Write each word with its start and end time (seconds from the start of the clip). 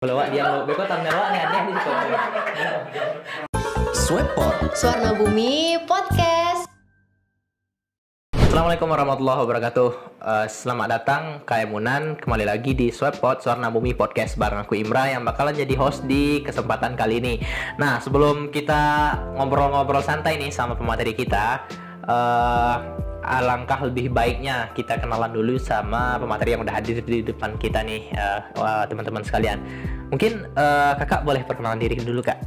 Kalau 0.00 0.16
wak 0.16 0.32
dia 0.32 0.48
mau 0.48 0.64
beko 0.64 0.88
tam 0.88 1.04
wak 1.04 1.28
nih 1.28 1.40
aneh 1.44 1.60
di 1.68 1.72
situ. 1.76 1.92
Swepot. 3.92 4.72
Suarna 4.72 5.12
Bumi 5.12 5.76
Podcast. 5.84 6.64
Assalamualaikum 8.32 8.88
warahmatullahi 8.88 9.44
wabarakatuh. 9.44 9.90
Eh, 10.24 10.46
selamat 10.48 10.88
datang 10.88 11.22
Kak 11.44 11.68
Emunan 11.68 12.16
kembali 12.16 12.48
lagi 12.48 12.72
di 12.72 12.88
Swepot 12.88 13.44
Suarna 13.44 13.68
Bumi 13.68 13.92
Podcast 13.92 14.40
bareng 14.40 14.64
aku 14.64 14.80
Imra 14.80 15.12
yang 15.12 15.20
bakalan 15.20 15.52
jadi 15.52 15.76
host 15.76 16.08
di 16.08 16.40
kesempatan 16.48 16.96
kali 16.96 17.20
ini. 17.20 17.36
Nah 17.76 18.00
sebelum 18.00 18.48
kita 18.48 19.12
ngobrol-ngobrol 19.36 20.00
santai 20.00 20.40
nih 20.40 20.48
sama 20.48 20.80
pemateri 20.80 21.12
kita, 21.12 21.68
eh, 22.08 22.76
alangkah 23.20 23.80
lebih 23.84 24.08
baiknya 24.12 24.72
kita 24.72 24.96
kenalan 24.96 25.32
dulu 25.32 25.60
sama 25.60 26.16
pemateri 26.16 26.56
yang 26.56 26.62
udah 26.64 26.74
hadir 26.74 27.00
di 27.04 27.20
depan 27.20 27.56
kita 27.60 27.84
nih, 27.84 28.08
wah, 28.56 28.84
teman-teman 28.88 29.24
sekalian. 29.24 29.60
Mungkin 30.10 30.48
eh, 30.56 30.92
kakak 30.98 31.22
boleh 31.22 31.46
perkenalan 31.46 31.78
diri 31.78 32.00
dulu 32.00 32.24
kak. 32.24 32.38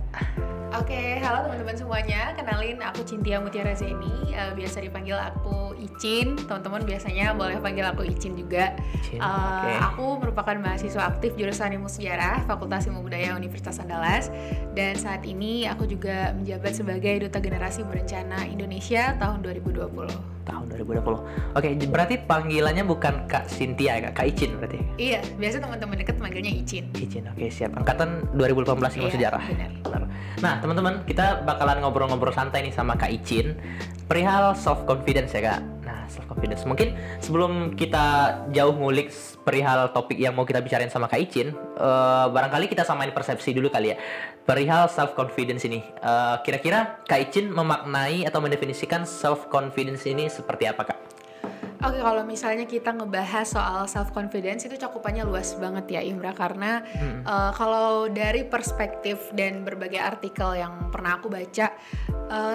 Oke, 0.73 1.21
halo 1.21 1.45
teman-teman 1.45 1.77
semuanya. 1.77 2.34
Kenalin 2.34 2.81
aku 2.81 3.05
Cintia 3.05 3.38
Mutiara 3.38 3.77
Zeni. 3.77 4.34
Eh, 4.34 4.57
biasa 4.57 4.81
dipanggil 4.81 5.13
aku 5.13 5.77
Icin. 5.77 6.34
Teman-teman 6.34 6.81
biasanya 6.81 7.37
boleh 7.37 7.62
panggil 7.62 7.85
aku 7.85 8.01
Icin 8.01 8.34
juga. 8.34 8.73
Icin, 8.98 9.21
Eh, 9.21 9.29
oke. 9.29 9.70
Aku 9.93 10.05
merupakan 10.17 10.57
mahasiswa 10.57 11.13
aktif 11.13 11.37
jurusan 11.37 11.77
Ilmu 11.77 11.85
Sejarah 11.85 12.41
Fakultas 12.49 12.90
Ilmu 12.90 13.05
Budaya 13.05 13.37
Universitas 13.37 13.77
Andalas. 13.77 14.34
Dan 14.73 14.98
saat 14.98 15.21
ini 15.29 15.70
aku 15.70 15.85
juga 15.85 16.34
menjabat 16.34 16.73
sebagai 16.73 17.29
Duta 17.29 17.37
Generasi 17.37 17.85
Berencana 17.85 18.41
Indonesia 18.49 19.13
tahun 19.21 19.45
2020. 19.45 20.32
Tahun 20.43 20.71
2020. 20.71 21.57
Oke, 21.57 21.67
berarti 21.88 22.15
panggilannya 22.23 22.84
bukan 22.84 23.25
Kak 23.25 23.47
Cynthia 23.49 23.99
ya, 23.99 24.11
Kak, 24.11 24.27
Icin 24.27 24.59
berarti. 24.59 24.79
Iya, 24.99 25.20
biasa 25.39 25.63
teman-teman 25.63 25.95
deket 25.99 26.17
manggilnya 26.20 26.51
Icin. 26.51 26.85
Icin, 26.93 27.23
oke 27.27 27.45
siap. 27.49 27.71
Angkatan 27.75 28.27
2018 28.35 28.99
ilmu 28.99 29.09
Iya, 29.09 29.15
sejarah. 29.15 29.43
benar. 29.48 29.71
Benar. 29.84 30.01
Nah, 30.43 30.53
teman-teman, 30.59 30.93
kita 31.07 31.41
bakalan 31.48 31.79
ngobrol-ngobrol 31.79 32.35
santai 32.35 32.68
nih 32.68 32.73
sama 32.76 32.99
Kak 32.99 33.12
Icin 33.12 33.55
perihal 34.05 34.53
self 34.53 34.84
confidence 34.84 35.31
ya, 35.31 35.55
Kak. 35.55 35.59
Nah, 35.87 36.03
self 36.12 36.27
confidence. 36.27 36.68
Mungkin 36.68 36.91
sebelum 37.23 37.79
kita 37.79 38.05
jauh 38.51 38.75
ngulik 38.75 39.09
perihal 39.43 39.91
topik 39.91 40.20
yang 40.20 40.35
mau 40.35 40.43
kita 40.43 40.59
bicarain 40.59 40.91
sama 40.91 41.07
Kak 41.07 41.20
Icin, 41.20 41.55
eh, 41.55 42.25
barangkali 42.27 42.68
kita 42.68 42.84
samain 42.84 43.15
persepsi 43.15 43.55
dulu 43.55 43.71
kali 43.71 43.96
ya. 43.96 43.98
Perihal 44.44 44.91
self 44.91 45.16
confidence 45.16 45.63
ini. 45.63 45.80
Eh, 45.80 46.36
kira-kira 46.44 46.99
Kak 47.08 47.32
Icin 47.32 47.48
memaknai 47.48 48.27
atau 48.27 48.44
mendefinisikan 48.44 49.08
self 49.08 49.48
confidence 49.48 50.04
ini 50.04 50.27
seperti 50.27 50.68
apa, 50.68 50.91
Kak? 50.91 50.99
Oke, 51.84 51.99
kalau 51.99 52.24
misalnya 52.24 52.64
kita 52.64 52.96
ngebahas 52.96 53.44
soal 53.44 53.88
self 53.91 54.12
confidence 54.12 54.64
itu 54.68 54.76
cakupannya 54.80 55.27
luas 55.27 55.52
banget 55.60 55.99
ya 55.99 56.02
Imra 56.04 56.36
karena 56.36 56.84
Hmm. 56.84 57.24
eh, 57.24 57.52
kalau 57.55 58.12
dari 58.12 58.44
perspektif 58.44 59.32
dan 59.32 59.64
berbagai 59.64 59.99
artikel 59.99 60.60
yang 60.60 60.91
pernah 60.91 61.20
aku 61.20 61.32
baca 61.32 61.71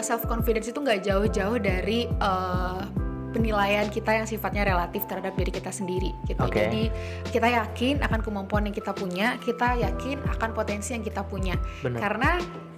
self 0.02 0.26
confidence 0.26 0.66
itu 0.68 0.80
nggak 0.80 1.06
jauh-jauh 1.06 1.56
dari 1.60 2.08
eh, 2.08 2.80
penilaian 3.32 3.86
kita 3.92 4.14
yang 4.16 4.26
sifatnya 4.26 4.64
relatif 4.64 5.04
terhadap 5.04 5.36
diri 5.36 5.52
kita 5.52 5.68
sendiri 5.68 6.12
gitu. 6.24 6.40
Oke. 6.40 6.64
Jadi 6.64 6.82
kita 7.28 7.48
yakin 7.48 8.00
akan 8.00 8.20
kemampuan 8.24 8.64
yang 8.68 8.76
kita 8.76 8.92
punya, 8.96 9.36
kita 9.44 9.76
yakin 9.76 10.18
akan 10.38 10.50
potensi 10.56 10.96
yang 10.96 11.04
kita 11.04 11.22
punya. 11.24 11.54
Benar. 11.84 12.00
Karena 12.00 12.30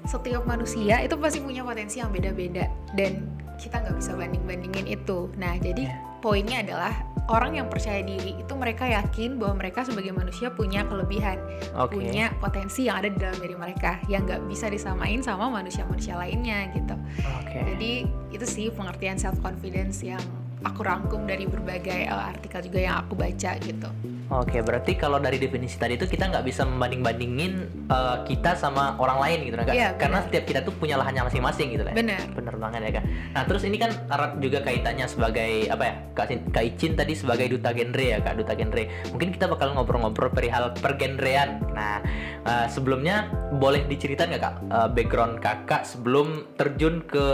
setiap 0.09 0.43
manusia 0.49 1.05
itu 1.05 1.15
pasti 1.21 1.39
punya 1.45 1.63
potensi 1.63 2.03
yang 2.03 2.11
beda-beda 2.11 2.67
dan 2.99 3.29
kita 3.61 3.85
nggak 3.85 3.97
bisa 4.01 4.13
banding-bandingin 4.17 4.87
itu. 4.89 5.29
Nah, 5.37 5.55
jadi 5.61 5.85
Ya. 5.87 6.10
Poinnya 6.21 6.63
adalah 6.63 6.93
orang 7.31 7.63
yang 7.63 7.69
percaya 7.71 8.03
diri 8.03 8.37
itu 8.37 8.53
mereka 8.59 8.91
yakin 8.91 9.39
bahwa 9.39 9.63
mereka 9.63 9.87
sebagai 9.87 10.11
manusia 10.11 10.51
punya 10.51 10.83
kelebihan, 10.85 11.39
Oke. 11.79 11.97
punya 11.97 12.35
potensi 12.43 12.91
yang 12.91 13.01
ada 13.01 13.09
di 13.09 13.19
dalam 13.19 13.39
diri 13.39 13.57
mereka 13.57 14.03
yang 14.11 14.27
nggak 14.27 14.43
bisa 14.51 14.67
disamain 14.67 15.23
sama 15.23 15.47
manusia-manusia 15.49 16.19
lainnya 16.19 16.69
gitu. 16.75 16.95
Oke. 17.41 17.59
Jadi 17.75 17.93
itu 18.35 18.47
sih 18.47 18.67
pengertian 18.75 19.17
self 19.17 19.39
confidence 19.41 20.03
yang 20.03 20.21
aku 20.67 20.83
rangkum 20.85 21.25
dari 21.25 21.47
berbagai 21.47 22.11
uh, 22.11 22.35
artikel 22.35 22.67
juga 22.67 22.79
yang 22.83 22.95
aku 23.07 23.15
baca 23.17 23.57
gitu. 23.63 23.89
Oke, 24.31 24.63
berarti 24.63 24.95
kalau 24.95 25.19
dari 25.19 25.43
definisi 25.43 25.75
tadi 25.75 25.99
itu 25.99 26.07
kita 26.07 26.31
nggak 26.31 26.47
bisa 26.47 26.63
membanding-bandingin 26.63 27.67
uh, 27.91 28.23
kita 28.23 28.55
sama 28.55 28.95
orang 29.03 29.19
lain 29.19 29.39
gitu 29.51 29.59
kan? 29.59 29.67
Iya, 29.75 29.99
Karena 29.99 30.23
benar. 30.23 30.27
setiap 30.31 30.45
kita 30.47 30.61
tuh 30.63 30.75
punya 30.79 30.95
lahannya 30.95 31.27
masing-masing 31.27 31.75
gitu 31.75 31.83
lah. 31.83 31.91
Benar. 31.91 32.31
Bener 32.39 32.55
banget 32.55 32.81
ya 32.87 32.91
kak. 33.03 33.05
Nah 33.35 33.43
terus 33.51 33.63
ini 33.67 33.77
kan 33.83 33.91
erat 34.07 34.39
juga 34.39 34.63
kaitannya 34.63 35.07
sebagai 35.11 35.67
apa 35.67 35.83
ya? 35.83 35.95
Kak, 36.15 36.63
Icin 36.63 36.95
tadi 36.95 37.19
sebagai 37.19 37.51
duta 37.51 37.75
genre 37.75 38.07
ya 38.07 38.23
kak, 38.23 38.39
duta 38.39 38.55
genre. 38.55 38.85
Mungkin 39.11 39.29
kita 39.35 39.51
bakal 39.51 39.75
ngobrol-ngobrol 39.75 40.31
perihal 40.31 40.79
pergenrean. 40.79 41.67
Nah 41.75 41.99
uh, 42.47 42.67
sebelumnya 42.71 43.27
boleh 43.59 43.83
diceritain 43.91 44.31
nggak 44.31 44.43
kak 44.47 44.55
uh, 44.71 44.89
background 44.95 45.43
kakak 45.43 45.83
sebelum 45.83 46.47
terjun 46.55 47.03
ke 47.03 47.27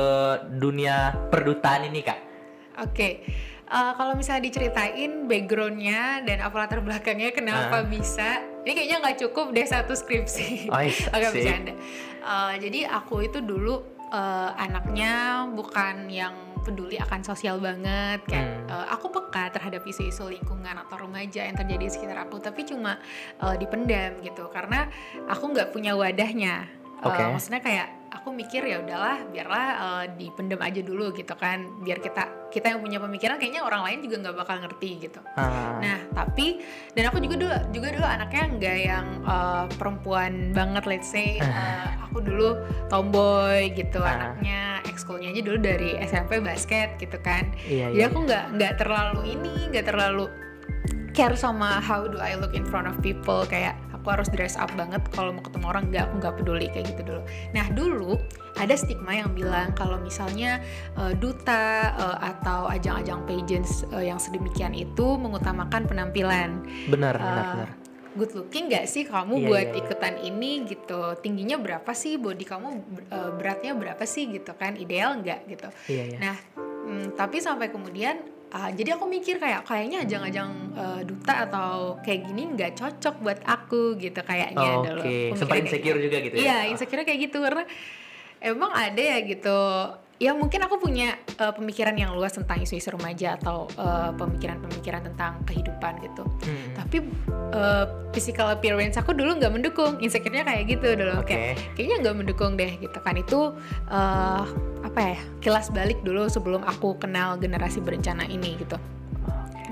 dunia 0.56 1.12
perdutaan 1.28 1.92
ini 1.92 2.00
kak? 2.00 2.24
Oke, 2.76 3.24
uh, 3.66 3.92
kalau 3.94 4.14
misalnya 4.14 4.42
diceritain 4.44 5.26
backgroundnya 5.26 6.22
dan 6.22 6.38
apa 6.40 6.56
latar 6.56 6.80
belakangnya 6.80 7.30
kenapa 7.30 7.80
Ah. 7.80 7.86
bisa, 7.86 8.42
ini 8.62 8.72
kayaknya 8.72 8.96
nggak 9.02 9.18
cukup 9.22 9.46
deh 9.50 9.62
satu 9.62 9.92
skripsi. 9.92 10.70
Oh, 10.70 10.80
Agak 11.14 11.30
bercanda. 11.30 11.72
Uh, 12.22 12.54
jadi 12.58 12.90
aku 12.90 13.22
itu 13.22 13.38
dulu 13.38 13.82
uh, 14.08 14.50
anaknya 14.56 15.46
bukan 15.50 16.10
yang 16.10 16.34
peduli 16.62 16.98
akan 16.98 17.22
sosial 17.22 17.62
banget 17.62 18.18
Hmm. 18.26 18.30
kayak 18.30 18.48
uh, 18.66 18.86
aku 18.90 19.06
peka 19.08 19.54
terhadap 19.54 19.86
isu-isu 19.86 20.26
lingkungan 20.26 20.74
atau 20.74 20.98
remaja 20.98 21.46
yang 21.46 21.54
terjadi 21.54 21.78
di 21.78 21.92
sekitar 21.94 22.26
aku 22.26 22.42
tapi 22.42 22.66
cuma 22.66 22.98
uh, 23.38 23.54
dipendam 23.54 24.18
gitu 24.18 24.50
karena 24.50 24.90
aku 25.30 25.54
nggak 25.54 25.70
punya 25.70 25.94
wadahnya 25.94 26.66
Uh, 26.96 27.12
Oke. 27.12 27.20
maksudnya 27.28 27.60
kayak 27.60 27.92
aku 28.26 28.34
mikir 28.34 28.66
ya 28.66 28.82
udahlah 28.82 29.22
biarlah 29.30 29.66
uh, 29.78 30.04
dipendam 30.18 30.58
aja 30.58 30.82
dulu 30.82 31.14
gitu 31.14 31.30
kan 31.38 31.62
biar 31.78 32.02
kita 32.02 32.50
kita 32.50 32.74
yang 32.74 32.82
punya 32.82 32.98
pemikiran 32.98 33.38
kayaknya 33.38 33.62
orang 33.62 33.86
lain 33.86 34.02
juga 34.02 34.26
nggak 34.26 34.36
bakal 34.42 34.56
ngerti 34.66 34.90
gitu 34.98 35.22
Ah, 35.38 35.78
Nah, 35.78 35.98
tapi 36.10 36.58
dan 36.98 37.06
aku 37.06 37.22
juga 37.22 37.38
dulu 37.38 37.54
juga 37.70 37.88
dulu 37.94 38.02
anaknya 38.02 38.44
nggak 38.50 38.76
yang 38.82 39.06
uh, 39.22 39.70
perempuan 39.78 40.50
banget 40.50 40.84
let's 40.90 41.06
say 41.06 41.38
Uh, 41.38 42.10
aku 42.10 42.18
dulu 42.26 42.58
tomboy 42.90 43.70
gitu 43.78 44.02
Ah. 44.02 44.18
anaknya 44.34 44.82
ekskulnya 44.90 45.30
aja 45.30 45.42
dulu 45.46 45.58
dari 45.62 45.94
SMP 46.02 46.42
basket 46.42 46.98
gitu 46.98 47.22
kan. 47.22 47.54
iya, 47.62 47.94
Jadi 47.94 48.02
iya. 48.02 48.10
aku 48.10 48.18
nggak 48.26 48.44
nggak 48.58 48.74
terlalu 48.82 49.38
ini, 49.38 49.70
nggak 49.70 49.86
terlalu 49.86 50.26
care 51.14 51.38
sama 51.38 51.78
how 51.78 52.04
do 52.04 52.18
I 52.18 52.34
look 52.34 52.52
in 52.52 52.66
front 52.66 52.90
of 52.90 52.98
people 52.98 53.46
kayak 53.46 53.78
aku 54.06 54.22
harus 54.22 54.30
dress 54.30 54.54
up 54.54 54.70
banget 54.78 55.02
kalau 55.10 55.34
mau 55.34 55.42
ketemu 55.42 55.66
orang 55.66 55.90
nggak 55.90 56.04
aku 56.06 56.14
nggak 56.22 56.34
peduli 56.38 56.66
kayak 56.70 56.86
gitu 56.94 57.02
dulu. 57.02 57.22
Nah 57.50 57.66
dulu 57.74 58.14
ada 58.54 58.74
stigma 58.78 59.18
yang 59.18 59.34
bilang 59.34 59.74
kalau 59.74 59.98
misalnya 59.98 60.62
uh, 60.94 61.10
duta 61.10 61.90
uh, 61.98 62.18
atau 62.22 62.70
ajang-ajang 62.70 63.26
pageants 63.26 63.82
uh, 63.90 63.98
yang 63.98 64.22
sedemikian 64.22 64.78
itu 64.78 65.18
mengutamakan 65.18 65.90
penampilan. 65.90 66.62
benar, 66.86 67.18
benar, 67.18 67.34
Uh, 67.42 67.50
benar. 67.58 67.70
good 68.14 68.32
looking 68.38 68.70
nggak 68.70 68.86
sih 68.86 69.02
kamu 69.02 69.42
Iya, 69.42 69.46
buat 69.50 69.66
iya, 69.66 69.74
iya. 69.74 69.80
ikutan 69.82 70.14
ini 70.22 70.50
gitu 70.70 71.00
tingginya 71.18 71.58
berapa 71.58 71.90
sih 71.90 72.14
body 72.14 72.46
kamu 72.46 72.68
uh, 73.10 73.30
beratnya 73.34 73.74
berapa 73.74 74.06
sih 74.06 74.30
gitu 74.30 74.54
kan 74.54 74.78
ideal 74.78 75.18
nggak 75.18 75.50
gitu 75.50 75.68
Iya, 75.90 76.14
iya. 76.14 76.18
Nah, 76.22 76.36
mm, 76.86 77.18
tapi 77.18 77.42
sampai 77.42 77.68
kemudian 77.68 78.22
ah, 78.54 78.70
jadi 78.70 78.94
aku 78.94 79.04
mikir 79.10 79.42
kayak 79.42 79.66
kayaknya 79.66 80.06
ajang-ajang 80.06 80.50
eh, 80.76 81.00
duta 81.06 81.34
atau 81.50 81.98
kayak 82.02 82.20
gini 82.30 82.42
nggak 82.54 82.72
cocok 82.78 83.14
buat 83.22 83.40
aku 83.42 83.98
gitu 83.98 84.20
kayaknya 84.22 84.70
Oke, 84.78 84.86
dulu. 84.86 85.02
sempat 85.34 85.54
kayak 85.58 85.64
insecure 85.66 85.98
gitu. 85.98 86.06
juga 86.06 86.16
gitu 86.22 86.34
ya? 86.34 86.42
Iya, 86.42 86.58
insecure 86.70 87.02
kayak 87.02 87.20
gitu 87.30 87.38
karena 87.42 87.64
emang 88.38 88.72
ada 88.72 89.02
ya 89.02 89.18
gitu. 89.26 89.60
Ya 90.16 90.32
mungkin 90.32 90.64
aku 90.64 90.80
punya 90.80 91.20
eh, 91.20 91.52
pemikiran 91.52 91.92
yang 91.92 92.16
luas 92.16 92.32
tentang 92.32 92.62
isu-isu 92.64 92.88
remaja 92.94 93.36
atau 93.36 93.68
eh, 93.76 94.10
pemikiran-pemikiran 94.16 95.12
tentang 95.12 95.44
kehidupan 95.44 96.00
gitu. 96.00 96.24
Hmm. 96.24 96.68
Tapi 96.72 96.96
eh, 97.52 97.84
physical 98.16 98.48
appearance 98.52 98.96
aku 98.96 99.12
dulu 99.12 99.36
nggak 99.36 99.52
mendukung, 99.52 100.00
insecure-nya 100.00 100.48
kayak 100.48 100.64
gitu 100.72 100.96
dulu. 100.96 101.20
Oke. 101.20 101.36
Kayak 101.36 101.54
kayaknya 101.76 101.96
nggak 102.00 102.16
mendukung 102.16 102.52
deh 102.56 102.72
gitu 102.80 102.98
kan 103.04 103.14
itu 103.20 103.40
eh, 103.92 104.44
apa 104.86 105.00
ya 105.12 105.18
kilas 105.44 105.68
balik 105.68 106.00
dulu 106.00 106.24
sebelum 106.32 106.64
aku 106.64 106.96
kenal 106.96 107.36
generasi 107.36 107.84
berencana 107.84 108.24
ini 108.24 108.56
gitu 108.56 108.80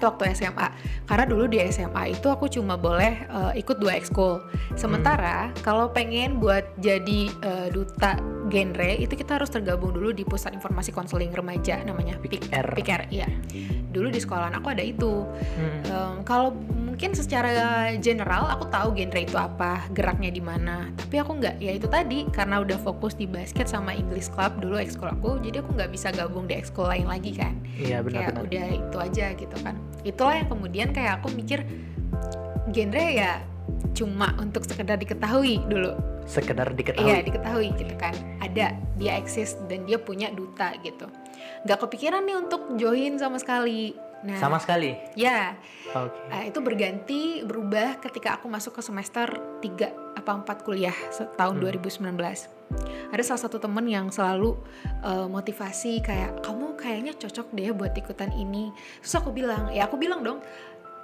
itu 0.04 0.12
waktu 0.12 0.36
SMA 0.36 0.68
karena 1.08 1.24
dulu 1.24 1.48
di 1.48 1.64
SMA 1.72 2.12
itu 2.12 2.28
aku 2.28 2.44
cuma 2.52 2.76
boleh 2.76 3.24
eh, 3.24 3.52
ikut 3.64 3.80
dua 3.80 3.96
ekskul. 3.96 4.44
Sementara 4.76 5.48
kalau 5.64 5.88
pengen 5.88 6.36
buat 6.36 6.68
jadi 6.76 7.32
eh, 7.32 7.68
duta 7.72 8.20
genre 8.52 8.92
itu 9.00 9.16
kita 9.16 9.40
harus 9.40 9.48
tergabung 9.48 9.96
dulu 9.96 10.12
di 10.12 10.28
pusat 10.28 10.52
informasi 10.52 10.92
konseling 10.92 11.32
remaja 11.32 11.80
namanya 11.80 12.20
PIKR. 12.20 12.76
PIKR 12.76 13.08
iya. 13.08 13.28
Dulu 13.88 14.12
di 14.12 14.20
sekolahan 14.20 14.60
aku 14.60 14.76
ada 14.76 14.84
itu. 14.84 15.24
Hmm. 15.56 15.80
Em, 15.88 16.14
kalau 16.28 16.52
mungkin 16.94 17.10
secara 17.10 17.90
general 17.98 18.46
aku 18.54 18.70
tahu 18.70 18.94
genre 18.94 19.18
itu 19.18 19.34
apa, 19.34 19.82
geraknya 19.90 20.30
di 20.30 20.38
mana. 20.38 20.94
Tapi 20.94 21.18
aku 21.18 21.42
nggak, 21.42 21.58
ya 21.58 21.74
itu 21.74 21.90
tadi 21.90 22.22
karena 22.30 22.62
udah 22.62 22.78
fokus 22.78 23.18
di 23.18 23.26
basket 23.26 23.66
sama 23.66 23.90
English 23.98 24.30
club 24.30 24.62
dulu 24.62 24.78
ekskul 24.78 25.10
aku, 25.10 25.42
jadi 25.42 25.58
aku 25.58 25.74
nggak 25.74 25.90
bisa 25.90 26.14
gabung 26.14 26.46
di 26.46 26.54
ekskul 26.54 26.86
lain 26.86 27.10
lagi 27.10 27.34
kan. 27.34 27.58
Iya 27.74 27.98
kayak 27.98 28.38
benar-benar. 28.38 28.46
udah 28.46 28.66
itu 28.78 28.96
aja 29.10 29.26
gitu 29.34 29.56
kan. 29.66 29.74
Itulah 30.06 30.34
yang 30.38 30.46
kemudian 30.46 30.88
kayak 30.94 31.18
aku 31.18 31.34
mikir 31.34 31.66
genre 32.70 33.06
ya 33.10 33.42
cuma 33.98 34.30
untuk 34.38 34.62
sekedar 34.62 34.94
diketahui 34.94 35.66
dulu 35.66 35.98
sekedar 36.24 36.72
diketahui 36.72 37.08
iya 37.08 37.20
diketahui 37.20 37.68
gitu 37.76 37.94
kan 38.00 38.12
ada 38.40 38.72
dia 38.96 39.12
eksis 39.20 39.60
dan 39.68 39.84
dia 39.84 40.00
punya 40.00 40.32
duta 40.32 40.72
gitu 40.80 41.08
nggak 41.64 41.78
kepikiran 41.84 42.24
nih 42.24 42.36
untuk 42.36 42.76
join 42.80 43.16
sama 43.20 43.36
sekali 43.40 43.92
nah 44.24 44.40
sama 44.40 44.56
sekali? 44.56 44.96
ya. 45.14 45.54
Oke. 45.92 46.16
Eh, 46.32 46.42
itu 46.50 46.58
berganti 46.64 47.20
berubah 47.44 48.00
ketika 48.00 48.40
aku 48.40 48.48
masuk 48.48 48.80
ke 48.80 48.82
semester 48.82 49.28
3 49.60 50.18
apa 50.18 50.30
4 50.40 50.66
kuliah 50.66 50.96
tahun 51.36 51.60
2019 51.60 52.16
ada 53.12 53.22
salah 53.22 53.42
satu 53.46 53.62
temen 53.62 53.86
yang 53.86 54.10
selalu 54.10 54.58
eh, 55.04 55.28
motivasi 55.30 56.02
kayak 56.02 56.42
kamu 56.42 56.74
kayaknya 56.74 57.12
cocok 57.14 57.46
deh 57.54 57.70
buat 57.70 57.94
ikutan 57.94 58.32
ini. 58.34 58.74
Terus 59.04 59.14
aku 59.20 59.30
bilang 59.30 59.70
ya 59.70 59.86
aku 59.86 60.00
bilang 60.00 60.26
dong 60.26 60.42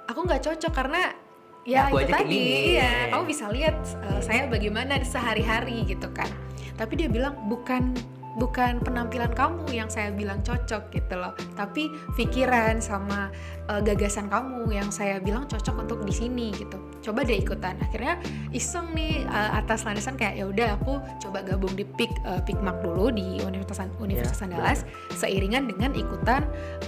aku 0.09 0.19
nggak 0.27 0.43
cocok 0.43 0.73
karena 0.75 1.15
ya 1.61 1.87
Aku 1.87 2.01
itu 2.01 2.09
tadi 2.09 2.41
ya 2.81 3.13
kamu 3.13 3.23
bisa 3.29 3.47
lihat 3.53 3.77
eh, 4.11 4.19
saya 4.19 4.49
bagaimana 4.51 4.99
sehari-hari 5.05 5.87
gitu 5.87 6.11
kan. 6.11 6.27
Tapi 6.75 6.99
dia 6.99 7.07
bilang 7.07 7.37
bukan 7.47 7.95
bukan 8.37 8.79
penampilan 8.79 9.31
kamu 9.33 9.67
yang 9.71 9.89
saya 9.91 10.13
bilang 10.13 10.39
cocok 10.45 10.91
gitu 10.93 11.15
loh. 11.17 11.33
Tapi 11.55 11.91
pikiran 12.15 12.79
sama 12.79 13.31
eh, 13.67 13.81
gagasan 13.81 14.29
kamu 14.31 14.71
yang 14.71 14.89
saya 14.93 15.17
bilang 15.19 15.49
cocok 15.49 15.87
untuk 15.87 15.99
di 16.05 16.13
sini 16.13 16.51
gitu. 16.55 16.77
Coba 17.01 17.25
deh 17.25 17.41
ikutan. 17.41 17.75
Akhirnya 17.81 18.21
iseng 18.53 18.93
nih 18.93 19.25
eh, 19.25 19.51
atas 19.57 19.83
landasan 19.83 20.15
kayak 20.15 20.39
ya 20.39 20.45
udah 20.47 20.67
aku 20.79 21.01
coba 21.27 21.43
gabung 21.43 21.73
di 21.75 21.83
PIK 21.83 22.11
eh, 22.27 22.41
PIKMAK 22.45 22.77
dulu 22.83 23.09
di 23.11 23.39
Universitas 23.43 23.87
Universitas 23.99 24.39
Ya, 24.41 24.57
Andalas 24.57 24.79
seiringan 25.15 25.69
dengan 25.69 25.93
ikutan 25.93 26.43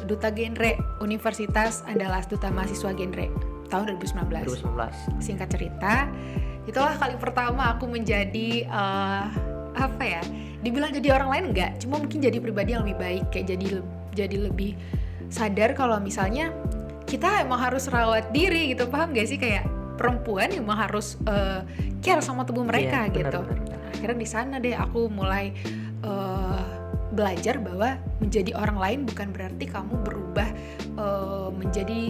duta 0.10 0.34
genre 0.34 0.74
Universitas 1.00 1.86
Andalas 1.86 2.26
duta 2.26 2.50
mahasiswa 2.50 2.92
genre 2.92 3.28
tahun 3.70 3.98
2019 4.02 4.68
2019 4.68 5.22
singkat 5.24 5.48
cerita 5.54 6.10
itulah 6.66 6.98
kali 6.98 7.16
pertama 7.22 7.78
aku 7.78 7.86
menjadi 7.88 8.68
eh, 8.68 9.26
apa 9.74 10.04
ya 10.04 10.22
dibilang 10.64 10.96
jadi 10.96 11.20
orang 11.20 11.30
lain 11.30 11.44
enggak 11.52 11.72
cuma 11.78 12.00
mungkin 12.00 12.24
jadi 12.24 12.38
pribadi 12.40 12.72
yang 12.74 12.88
lebih 12.88 12.98
baik 12.98 13.24
kayak 13.30 13.48
jadi 13.52 13.66
le- 13.78 13.90
jadi 14.16 14.38
lebih 14.48 14.72
sadar 15.28 15.76
kalau 15.76 16.00
misalnya 16.00 16.56
kita 17.04 17.44
emang 17.44 17.60
harus 17.60 17.92
rawat 17.92 18.32
diri 18.32 18.72
gitu 18.72 18.88
paham 18.88 19.12
gak 19.12 19.28
sih 19.28 19.38
kayak 19.38 19.68
perempuan 20.00 20.50
emang 20.50 20.80
harus 20.80 21.20
eh, 21.28 21.62
care 22.00 22.24
sama 22.24 22.48
tubuh 22.48 22.64
mereka 22.64 23.06
Iya, 23.06 23.12
benar, 23.12 23.18
gitu 23.20 23.38
benar, 23.44 23.60
benar. 23.60 23.78
Nah, 23.78 23.92
akhirnya 23.94 24.18
di 24.18 24.28
sana 24.28 24.56
deh 24.58 24.74
aku 24.74 25.02
mulai 25.12 25.46
eh, 26.02 26.64
belajar 27.14 27.62
bahwa 27.62 28.02
menjadi 28.18 28.52
orang 28.58 28.78
lain 28.82 29.00
bukan 29.06 29.28
berarti 29.30 29.66
kamu 29.70 29.94
berubah 30.02 30.50
eh, 30.98 31.50
menjadi 31.54 32.02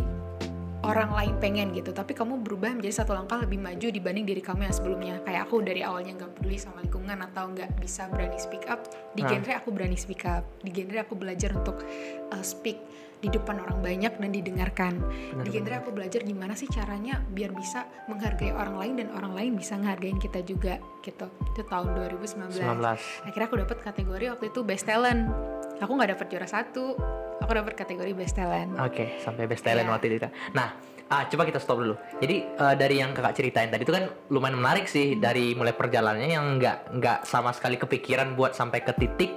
orang 0.83 1.15
lain 1.15 1.33
pengen 1.39 1.71
gitu 1.71 1.95
tapi 1.95 2.11
kamu 2.11 2.43
berubah 2.43 2.75
menjadi 2.75 3.03
satu 3.03 3.15
langkah 3.15 3.39
lebih 3.39 3.59
maju 3.59 3.87
dibanding 3.87 4.27
diri 4.27 4.43
kamu 4.43 4.67
yang 4.67 4.75
sebelumnya. 4.75 5.15
Kayak 5.23 5.47
aku 5.47 5.63
dari 5.63 5.81
awalnya 5.81 6.13
nggak 6.19 6.31
peduli 6.39 6.59
sama 6.59 6.83
lingkungan 6.83 7.17
atau 7.31 7.49
nggak 7.55 7.79
bisa 7.79 8.11
berani 8.11 8.37
speak 8.37 8.67
up 8.67 8.83
di 9.15 9.23
Nah. 9.23 9.31
genre 9.31 9.53
aku 9.55 9.69
berani 9.71 9.95
speak 9.95 10.27
up. 10.27 10.43
Di 10.59 10.71
genre 10.75 10.99
aku 10.99 11.15
belajar 11.15 11.55
untuk 11.55 11.81
uh, 12.29 12.43
speak 12.43 12.77
di 13.23 13.31
depan 13.31 13.55
orang 13.63 13.79
banyak 13.79 14.19
dan 14.19 14.29
didengarkan. 14.35 14.99
Benar, 14.99 15.43
di 15.47 15.49
genre 15.55 15.75
aku 15.79 15.89
belajar 15.95 16.19
gimana 16.27 16.59
sih 16.59 16.67
caranya 16.67 17.23
biar 17.31 17.55
bisa 17.55 17.87
menghargai 18.11 18.51
orang 18.51 18.75
lain 18.75 18.93
dan 18.99 19.07
orang 19.15 19.31
lain 19.31 19.51
bisa 19.55 19.79
ngehargain 19.79 20.19
kita 20.19 20.43
juga 20.43 20.83
gitu. 20.99 21.31
Itu 21.55 21.63
tahun 21.63 21.95
2019 22.11 22.59
19 22.59 23.23
akhirnya 23.31 23.47
aku 23.47 23.57
dapat 23.63 23.77
kategori 23.79 24.25
waktu 24.35 24.45
itu 24.51 24.59
best 24.67 24.83
talent. 24.83 25.31
Aku 25.79 25.95
nggak 25.95 26.19
dapat 26.19 26.27
juara 26.27 26.47
satu 26.51 26.99
aku 27.43 27.51
dapat 27.53 27.73
kategori 27.75 28.11
best 28.15 28.33
talent 28.33 28.71
Oke, 28.79 29.19
sampai 29.19 29.43
best 29.45 29.63
talent 29.67 29.85
Iya. 29.85 29.93
waktu 29.93 30.05
itu. 30.15 30.27
Nah, 30.55 30.73
ah, 31.11 31.23
coba 31.27 31.43
kita 31.43 31.59
stop 31.59 31.83
dulu. 31.83 31.95
Jadi 32.17 32.35
eh, 32.47 32.75
dari 32.79 33.03
yang 33.03 33.11
kakak 33.11 33.35
ceritain 33.35 33.67
tadi 33.67 33.83
itu 33.83 33.93
kan 33.93 34.07
lumayan 34.31 34.57
menarik 34.57 34.87
sih 34.87 35.19
dari 35.19 35.51
mulai 35.53 35.75
perjalanannya 35.75 36.31
yang 36.31 36.57
nggak 36.57 36.97
nggak 36.97 37.19
sama 37.27 37.51
sekali 37.51 37.75
kepikiran 37.75 38.33
buat 38.33 38.55
sampai 38.55 38.81
ke 38.81 38.95
titik 38.95 39.31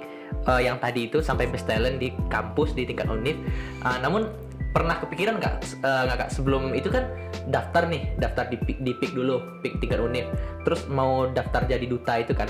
eh, 0.47 0.61
yang 0.63 0.79
tadi 0.79 1.11
itu 1.11 1.19
sampai 1.19 1.51
best 1.51 1.67
talent 1.67 1.99
di 1.99 2.09
kampus 2.31 2.71
di 2.73 2.87
tingkat 2.87 3.11
univ. 3.11 3.35
Ah, 3.83 3.99
namun 3.99 4.31
pernah 4.71 4.99
kepikiran 5.01 5.41
nggak 5.41 5.81
nggak 5.81 6.17
kak 6.21 6.29
sebelum 6.29 6.69
itu 6.77 6.91
kan 6.93 7.09
daftar 7.49 7.89
nih 7.89 8.13
daftar 8.21 8.45
di 8.53 8.59
pik 8.93 9.15
dulu 9.15 9.41
pik 9.65 9.81
tingkat 9.81 9.97
univ 9.97 10.29
terus 10.61 10.85
mau 10.85 11.25
daftar 11.33 11.65
jadi 11.65 11.81
duta 11.87 12.21
itu 12.21 12.37
kan 12.37 12.45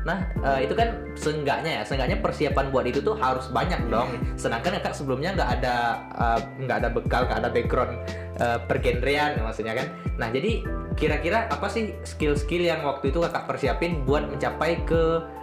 Nah, 0.00 0.16
eh, 0.40 0.64
itu 0.64 0.72
kan 0.72 0.96
seenggaknya 1.12 1.80
ya, 1.80 1.82
seenggaknya 1.84 2.18
persiapan 2.24 2.72
buat 2.72 2.88
itu 2.88 3.00
tuh 3.00 3.20
harus 3.20 3.48
banyak 3.52 3.78
dong. 3.88 4.08
Sedangkan 4.34 4.80
kakak 4.80 4.96
sebelumnya 4.96 5.36
nggak 5.36 5.50
ada 5.60 5.74
eh, 6.16 6.38
nggak 6.64 6.76
ada 6.80 6.88
bekal, 6.88 7.22
nggak 7.28 7.38
ada 7.44 7.50
background 7.52 7.92
eh, 8.40 8.58
pergenrean 8.64 9.36
ya 9.36 9.42
maksudnya 9.44 9.74
kan. 9.76 9.86
Nah, 10.16 10.28
jadi 10.32 10.64
kira-kira 10.96 11.48
apa 11.48 11.64
sih 11.68 11.96
skill-skill 12.04 12.60
yang 12.60 12.84
waktu 12.84 13.08
itu 13.08 13.20
kakak 13.20 13.48
persiapin 13.48 14.04
buat 14.04 14.24
mencapai 14.28 14.84
ke 14.84 15.02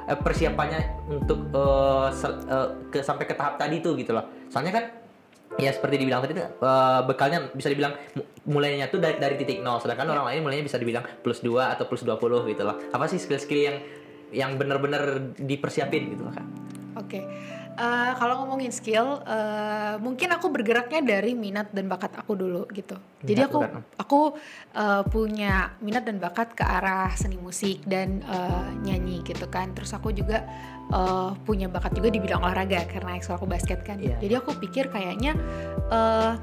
eh, 0.09 0.17
persiapannya 0.17 0.81
untuk 1.09 1.53
eh, 1.53 2.07
sel- 2.13 2.41
eh, 2.45 2.67
ke 2.89 2.99
sampai 3.01 3.25
ke 3.25 3.37
tahap 3.37 3.61
tadi 3.61 3.81
tuh 3.81 3.93
gitu 3.93 4.13
loh. 4.13 4.25
Soalnya 4.49 4.73
kan 4.73 4.85
ya 5.57 5.73
seperti 5.73 5.97
dibilang 5.97 6.21
tadi 6.21 6.37
tuh, 6.37 6.45
eh, 6.45 7.01
bekalnya 7.05 7.49
bisa 7.53 7.69
dibilang 7.69 7.93
mu- 8.13 8.29
mulainya 8.57 8.89
tuh 8.89 9.01
dari, 9.01 9.17
dari 9.17 9.35
titik 9.37 9.65
nol 9.65 9.81
sedangkan 9.81 10.05
orang 10.13 10.29
lain 10.29 10.39
mulainya 10.45 10.65
bisa 10.65 10.77
dibilang 10.77 11.01
plus 11.25 11.41
2 11.41 11.73
atau 11.73 11.89
plus 11.89 12.05
20 12.05 12.45
gitu 12.45 12.61
loh 12.61 12.77
apa 12.93 13.09
sih 13.09 13.17
skill-skill 13.17 13.61
yang 13.65 13.77
yang 14.31 14.59
bener-bener 14.59 15.33
dipersiapin 15.39 16.13
gitu 16.15 16.27
kak 16.31 16.47
Oke, 16.97 17.29
Eh, 17.77 18.11
kalau 18.17 18.41
ngomongin 18.41 18.73
skill, 18.73 19.21
eh, 19.21 20.01
mungkin 20.01 20.33
aku 20.33 20.49
bergeraknya 20.49 21.05
dari 21.05 21.37
minat 21.37 21.69
dan 21.69 21.85
bakat 21.85 22.09
aku 22.17 22.33
dulu 22.33 22.65
gitu. 22.73 22.97
Jadi 23.21 23.37
Minat, 23.37 23.49
aku 23.53 23.59
bakat. 23.61 23.81
aku 24.01 24.19
eh, 24.73 25.03
punya 25.13 25.53
minat 25.77 26.01
dan 26.09 26.17
bakat 26.17 26.57
ke 26.57 26.65
arah 26.65 27.13
seni 27.13 27.37
musik 27.37 27.85
dan 27.85 28.25
eh, 28.25 28.69
nyanyi 28.81 29.21
gitu 29.21 29.45
kan. 29.45 29.77
Terus 29.77 29.93
aku 29.93 30.09
juga 30.09 30.41
eh, 30.89 31.29
punya 31.45 31.69
bakat 31.69 31.93
juga 31.93 32.09
di 32.09 32.17
bidang 32.17 32.41
olahraga 32.41 32.81
karena 32.89 33.13
ekskul 33.13 33.37
aku 33.37 33.45
basket 33.45 33.85
kan. 33.85 34.01
Iya. 34.01 34.17
Jadi 34.25 34.33
aku 34.33 34.57
pikir 34.57 34.89
kayaknya 34.89 35.37
eh, 35.93 36.33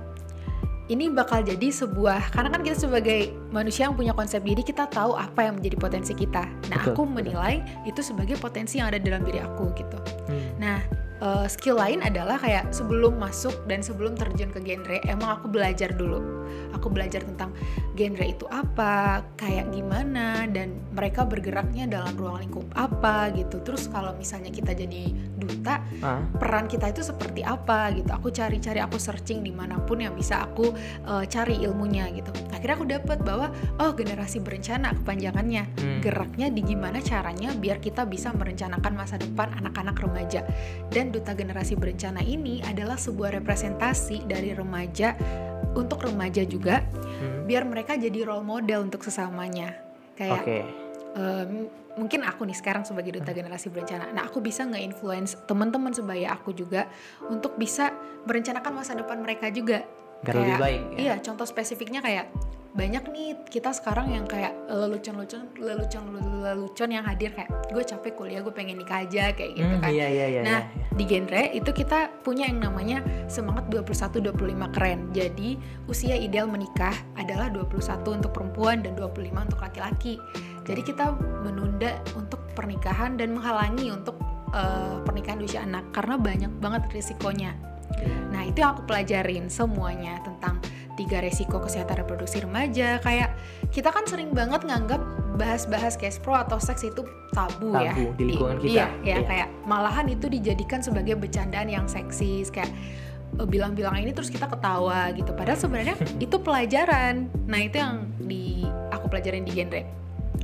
ini 0.93 1.09
bakal 1.09 1.41
jadi 1.41 1.73
sebuah 1.73 2.37
karena 2.37 2.53
kan 2.53 2.61
kita 2.61 2.77
sebagai 2.77 3.33
manusia 3.49 3.89
yang 3.89 3.97
punya 3.97 4.13
konsep 4.13 4.45
diri 4.45 4.61
kita 4.61 4.85
tahu 4.93 5.17
apa 5.17 5.49
yang 5.49 5.57
menjadi 5.57 5.77
potensi 5.81 6.13
kita. 6.13 6.45
Nah, 6.69 6.81
Betul, 6.85 6.93
aku 6.93 7.03
betul. 7.09 7.15
menilai 7.17 7.55
itu 7.89 8.01
sebagai 8.05 8.37
potensi 8.37 8.77
yang 8.77 8.93
ada 8.93 9.01
dalam 9.01 9.25
diri 9.25 9.41
aku 9.41 9.73
gitu. 9.81 9.99
Hmm. 10.29 10.49
Nah, 10.61 10.79
eh, 11.25 11.47
skill 11.49 11.81
lain 11.81 12.05
adalah 12.05 12.37
kayak 12.37 12.69
sebelum 12.69 13.17
masuk 13.17 13.57
dan 13.65 13.81
sebelum 13.81 14.13
terjun 14.13 14.53
ke 14.53 14.61
genre, 14.61 15.01
emang 15.09 15.41
aku 15.41 15.49
belajar 15.49 15.89
dulu. 15.97 16.44
Aku 16.77 16.91
belajar 16.91 17.23
tentang 17.23 17.55
genre 17.95 18.27
itu 18.27 18.45
apa, 18.51 19.23
kayak 19.39 19.71
gimana, 19.71 20.45
dan 20.51 20.77
mereka 20.93 21.25
bergeraknya 21.25 21.87
dalam 21.87 22.15
ruang 22.19 22.43
lingkup 22.43 22.67
apa 22.75 23.33
gitu. 23.33 23.63
Terus 23.63 23.87
kalau 23.89 24.13
misalnya 24.19 24.51
kita 24.51 24.75
jadi 24.75 25.11
duta, 25.39 25.85
Ah, 26.05 26.21
peran 26.37 26.69
kita 26.69 26.93
itu 26.93 27.01
seperti 27.01 27.41
apa 27.41 27.89
gitu. 27.97 28.11
Aku 28.13 28.29
cari-cari, 28.29 28.81
aku 28.83 29.01
searching 29.01 29.41
di 29.41 29.49
mana 29.55 29.81
pun 29.81 30.05
yang 30.05 30.13
bisa 30.13 30.45
aku 30.45 30.75
eh, 31.07 31.25
cari 31.29 31.65
ilmunya 31.65 32.11
gitu. 32.13 32.29
Akhirnya 32.53 32.77
aku 32.77 32.87
dapat 32.89 33.19
bahwa 33.25 33.49
oh 33.81 33.93
generasi 33.97 34.43
berencana 34.43 34.93
kepanjangannya 35.01 35.63
hmm. 35.65 36.01
geraknya 36.05 36.53
di 36.53 36.61
gimana 36.61 37.01
caranya 37.01 37.57
biar 37.57 37.81
kita 37.81 38.05
bisa 38.05 38.33
merencanakan 38.37 38.93
masa 38.93 39.17
depan 39.17 39.55
anak-anak 39.57 39.97
remaja. 39.97 40.45
Dan 40.93 41.09
duta 41.15 41.33
generasi 41.33 41.79
berencana 41.79 42.21
ini 42.21 42.61
adalah 42.65 43.01
sebuah 43.01 43.41
representasi 43.41 44.29
dari 44.29 44.53
remaja 44.53 45.17
untuk 45.75 46.03
remaja 46.03 46.43
juga 46.47 46.81
Hmm. 46.95 47.45
biar 47.47 47.63
mereka 47.69 47.95
jadi 47.95 48.25
role 48.27 48.47
model 48.47 48.87
untuk 48.89 49.05
sesamanya. 49.05 49.75
Kayak 50.15 50.43
Oke. 50.43 50.59
em, 51.15 51.67
mungkin 51.95 52.27
aku 52.27 52.43
nih 52.43 52.59
sekarang 52.59 52.83
sebagai 52.83 53.15
duta 53.15 53.31
generasi 53.31 53.71
berencana. 53.71 54.11
Nah, 54.11 54.27
aku 54.27 54.43
bisa 54.43 54.67
nge-influence 54.67 55.39
teman-teman 55.47 55.95
sebaya 55.95 56.35
aku 56.35 56.51
juga 56.51 56.91
untuk 57.31 57.55
bisa 57.55 57.95
merencanakan 58.27 58.73
masa 58.75 58.99
depan 58.99 59.23
mereka 59.23 59.47
juga. 59.51 59.87
Biar 60.25 60.35
lebih 60.35 60.57
baik 60.59 60.81
ya. 60.95 60.99
Iya, 60.99 61.15
contoh 61.23 61.47
spesifiknya 61.47 62.01
kayak 62.01 62.33
banyak 62.75 63.07
nih 63.07 63.39
kita 63.47 63.71
sekarang 63.71 64.11
yang 64.11 64.27
kayak 64.27 64.51
lelucon-lelucon 64.67 65.47
lelucon-lelucon 65.55 66.91
yang 66.91 67.07
hadir 67.07 67.31
kayak 67.31 67.47
gue 67.71 67.79
capek 67.81 68.19
kuliah 68.19 68.43
gue 68.43 68.51
pengen 68.51 68.83
nikah 68.83 69.07
aja 69.07 69.31
kayak 69.31 69.55
gitu 69.55 69.63
Hmm, 69.63 69.79
kan. 69.79 69.95
iya 69.95 70.07
iya 70.11 70.27
iya 70.27 70.41
Nah, 70.43 70.61
iya. 70.67 70.91
di 70.91 71.05
genre 71.07 71.43
itu 71.55 71.71
kita 71.71 72.11
punya 72.27 72.51
yang 72.51 72.59
namanya 72.59 72.99
semangat 73.31 73.71
21-25 73.71 74.75
keren. 74.75 75.07
Jadi, 75.11 75.55
usia 75.87 76.19
ideal 76.19 76.51
menikah 76.51 76.93
adalah 77.15 77.47
21 77.47 77.79
untuk 78.11 78.35
perempuan 78.35 78.83
dan 78.83 78.99
25 78.99 79.47
untuk 79.47 79.63
laki-laki. 79.63 80.19
Jadi 80.67 80.83
kita 80.83 81.15
menunda 81.47 81.95
untuk 82.19 82.43
pernikahan 82.53 83.15
dan 83.15 83.39
menghalangi 83.39 83.95
untuk 83.95 84.19
eh, 84.51 84.99
pernikahan 85.03 85.39
di 85.39 85.47
usia 85.47 85.63
anak 85.63 85.95
karena 85.95 86.19
banyak 86.19 86.53
banget 86.59 86.83
risikonya. 86.91 87.55
Nah, 88.31 88.43
itu 88.43 88.59
yang 88.59 88.75
aku 88.75 88.83
pelajarin 88.85 89.47
semuanya 89.47 90.19
tentang 90.23 90.59
tiga 90.95 91.19
resiko 91.19 91.59
kesehatan 91.59 92.01
reproduksi 92.01 92.41
remaja. 92.41 92.99
Kayak 92.99 93.35
kita 93.71 93.91
kan 93.91 94.05
sering 94.05 94.31
banget 94.31 94.63
nganggap 94.63 94.99
bahas-bahas 95.35 95.95
cash 95.95 96.19
pro 96.19 96.33
atau 96.33 96.57
seks 96.57 96.83
itu 96.83 97.03
tabu, 97.31 97.75
ya. 97.75 97.91
Tabu 97.91 98.15
di 98.15 98.25
lingkungan 98.31 98.57
kita. 98.59 98.71
Iya, 98.71 98.87
ya, 99.03 99.17
Iya. 99.19 99.27
kayak 99.27 99.49
malahan 99.65 100.07
itu 100.07 100.27
dijadikan 100.27 100.79
sebagai 100.79 101.15
bercandaan 101.15 101.67
yang 101.67 101.87
seksis 101.87 102.49
kayak 102.49 102.71
eh, 103.35 103.45
bilang-bilang 103.45 103.99
ini 103.99 104.11
terus 104.11 104.31
kita 104.31 104.47
ketawa 104.47 105.11
gitu. 105.11 105.35
Padahal 105.35 105.59
sebenarnya 105.59 105.95
itu 106.25 106.37
pelajaran. 106.39 107.27
Nah, 107.45 107.61
itu 107.61 107.77
yang 107.77 108.07
di 108.17 108.63
aku 108.89 109.11
pelajarin 109.11 109.43
di 109.43 109.53
genre 109.53 109.83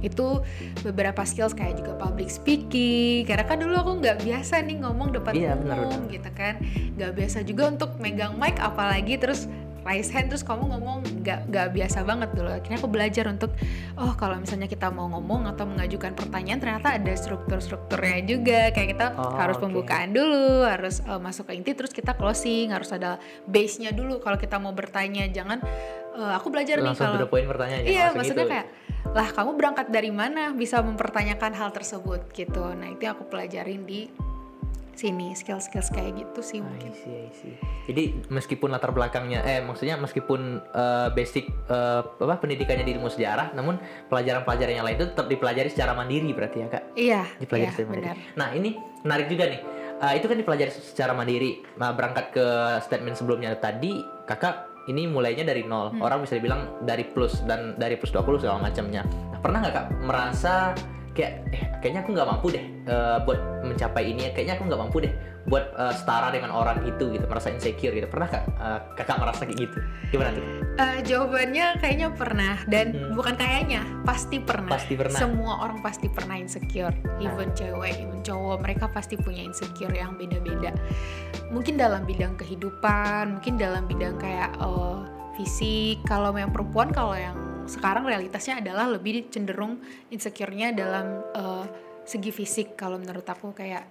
itu 0.01 0.41
beberapa 0.81 1.21
skills 1.23 1.53
kayak 1.53 1.77
juga 1.77 1.93
public 1.93 2.33
speaking 2.33 3.29
karena 3.29 3.45
kan 3.45 3.61
dulu 3.61 3.75
aku 3.77 3.93
nggak 4.01 4.25
biasa 4.25 4.65
nih 4.65 4.81
ngomong 4.81 5.13
depan 5.13 5.37
Iya, 5.37 5.53
umum 5.53 5.61
benar-benar. 5.61 6.09
gitu 6.09 6.31
kan 6.33 6.55
nggak 6.97 7.13
biasa 7.13 7.39
juga 7.45 7.63
untuk 7.69 7.91
megang 8.01 8.33
mic 8.35 8.57
apalagi 8.57 9.21
terus 9.21 9.45
raise 9.81 10.11
hand 10.11 10.29
terus 10.29 10.41
kamu 10.41 10.69
ngomong 10.69 10.99
nggak 11.21 11.49
nggak 11.49 11.69
biasa 11.73 12.03
banget 12.03 12.31
dulu 12.33 12.49
akhirnya 12.49 12.79
aku 12.79 12.87
belajar 12.87 13.25
untuk 13.27 13.51
oh 13.97 14.13
kalau 14.15 14.37
misalnya 14.37 14.67
kita 14.67 14.89
mau 14.89 15.09
ngomong 15.09 15.49
atau 15.49 15.65
mengajukan 15.65 16.13
pertanyaan 16.13 16.59
ternyata 16.59 16.95
ada 16.95 17.13
struktur-strukturnya 17.13 18.19
juga 18.23 18.61
kayak 18.71 18.89
kita 18.91 19.07
Oh, 19.11 19.35
harus 19.35 19.57
oke. 19.59 19.65
pembukaan 19.65 20.13
dulu 20.13 20.63
harus 20.63 21.01
eh, 21.01 21.17
masuk 21.17 21.49
ke 21.49 21.57
inti 21.57 21.73
terus 21.73 21.91
kita 21.91 22.13
closing 22.13 22.71
harus 22.71 22.89
ada 22.91 23.17
base-nya 23.45 23.91
dulu 23.91 24.19
kalau 24.19 24.37
kita 24.37 24.57
mau 24.57 24.71
bertanya 24.71 25.27
jangan 25.27 25.59
eh, 26.15 26.33
aku 26.33 26.49
belajar 26.49 26.79
nih 26.79 26.87
langsung 26.87 27.09
kalau 27.09 27.19
to 27.19 27.25
the 27.25 27.29
point 27.29 27.45
pertanyaannya 27.45 27.89
Iya, 27.89 28.01
langsung 28.07 28.19
maksudnya 28.21 28.45
gitu. 28.45 28.53
kayak 28.53 28.69
lah 29.11 29.29
kamu 29.29 29.51
berangkat 29.57 29.87
dari 29.89 30.13
mana 30.13 30.53
bisa 30.53 30.79
mempertanyakan 30.79 31.51
hal 31.51 31.73
tersebut 31.73 32.31
gitu. 32.31 32.63
Nah 32.71 32.93
itu 32.93 33.03
yang 33.03 33.17
aku 33.17 33.27
pelajarin 33.27 33.83
di 33.83 34.07
sini 35.01 35.33
skill-skill 35.33 35.81
kayak 35.89 36.13
gitu 36.15 36.41
sih 36.41 36.59
I 36.59 36.63
mungkin. 36.63 36.93
see, 36.93 37.17
I 37.17 37.33
see. 37.33 37.55
Jadi 37.89 38.03
meskipun 38.29 38.69
latar 38.69 38.93
belakangnya, 38.93 39.41
eh 39.43 39.65
maksudnya 39.65 39.97
meskipun 39.97 40.41
eh, 40.61 41.09
basic 41.11 41.49
eh, 41.67 42.01
apa 42.05 42.37
pendidikannya 42.37 42.85
di 42.85 42.93
ilmu 42.95 43.09
sejarah, 43.09 43.57
namun 43.57 43.81
pelajaran-pelajaran 44.07 44.75
yang 44.77 44.85
lain 44.85 44.97
itu 44.97 45.09
tetap 45.09 45.27
dipelajari 45.27 45.73
secara 45.73 45.97
mandiri 45.97 46.31
berarti 46.31 46.57
ya 46.61 46.67
kak? 46.69 46.83
Iya, 46.93 47.23
Dipelajari 47.41 47.65
iya 47.65 47.73
secara 47.73 47.89
mandiri. 47.89 48.05
benar. 48.05 48.17
Nah 48.37 48.49
ini 48.53 48.71
menarik 49.01 49.27
juga 49.27 49.45
nih. 49.49 49.61
Eh, 50.01 50.13
itu 50.17 50.27
kan 50.29 50.37
dipelajari 50.37 50.71
secara 50.71 51.13
mandiri. 51.13 51.51
Nah 51.77 51.91
berangkat 51.93 52.27
ke 52.31 52.47
statement 52.85 53.17
sebelumnya 53.17 53.57
tadi, 53.57 53.97
kakak 54.25 54.69
ini 54.87 55.05
mulainya 55.05 55.45
dari 55.45 55.63
nol. 55.63 55.93
Hmm. 55.93 56.01
Orang 56.01 56.25
bisa 56.25 56.37
dibilang 56.37 56.85
dari 56.85 57.05
plus 57.05 57.41
dan 57.45 57.77
dari 57.77 57.97
plus 57.97 58.13
20 58.13 58.41
segala 58.41 58.61
macamnya. 58.61 59.05
Nah 59.05 59.41
pernah 59.41 59.61
nggak 59.61 59.75
kak 59.75 59.87
merasa 60.03 60.73
kayak 61.11 61.33
eh 61.51 61.63
kayaknya 61.83 62.01
aku 62.07 62.11
nggak 62.15 62.29
mampu 62.29 62.47
deh 62.55 62.65
eh, 62.87 63.19
buat 63.27 63.41
mencapai 63.67 64.03
ini 64.09 64.31
kayaknya 64.31 64.55
aku 64.57 64.65
nggak 64.71 64.81
mampu 64.81 64.99
deh 65.03 65.13
buat 65.49 65.73
eh, 65.75 65.95
setara 65.97 66.31
dengan 66.31 66.55
orang 66.55 66.85
itu 66.87 67.11
gitu 67.11 67.25
merasa 67.27 67.51
insecure 67.51 67.91
gitu 67.91 68.07
pernah 68.07 68.29
kak 68.31 68.45
eh, 68.47 68.81
kakak 68.95 69.19
merasa 69.19 69.43
kayak 69.49 69.59
gitu 69.67 69.79
gimana 70.15 70.31
tuh 70.37 70.45
Eh, 70.81 71.05
jawabannya 71.05 71.77
kayaknya 71.77 72.09
pernah 72.09 72.57
dan 72.65 72.97
Hmm. 72.97 73.13
bukan 73.13 73.37
kayaknya 73.37 73.85
pasti 74.01 74.41
pernah. 74.41 74.81
Pasti 74.81 74.97
pernah. 74.97 75.19
Semua 75.19 75.61
orang 75.61 75.85
pasti 75.85 76.09
pernah 76.09 76.41
insecure. 76.41 76.97
Even 77.21 77.53
cewek, 77.53 78.01
even 78.01 78.25
cowok, 78.25 78.65
mereka 78.65 78.89
pasti 78.89 79.21
punya 79.21 79.45
insecure 79.45 79.93
yang 79.93 80.17
beda-beda. 80.17 80.73
Mungkin 81.53 81.77
dalam 81.77 82.09
bidang 82.09 82.33
kehidupan, 82.41 83.37
mungkin 83.37 83.61
dalam 83.61 83.85
bidang 83.85 84.17
kayak 84.17 84.57
eh, 84.57 84.99
fisik. 85.37 86.01
Kalau 86.09 86.33
yang 86.33 86.49
perempuan, 86.49 86.89
kalau 86.97 87.13
yang 87.13 87.37
sekarang 87.71 88.03
realitasnya 88.03 88.59
adalah 88.59 88.91
lebih 88.91 89.31
cenderung 89.31 89.79
insecure-nya 90.11 90.75
dalam 90.75 91.23
eh, 91.31 91.67
segi 92.03 92.35
fisik. 92.35 92.75
Kalau 92.75 92.99
menurut 92.99 93.23
aku 93.23 93.55
kayak 93.55 93.87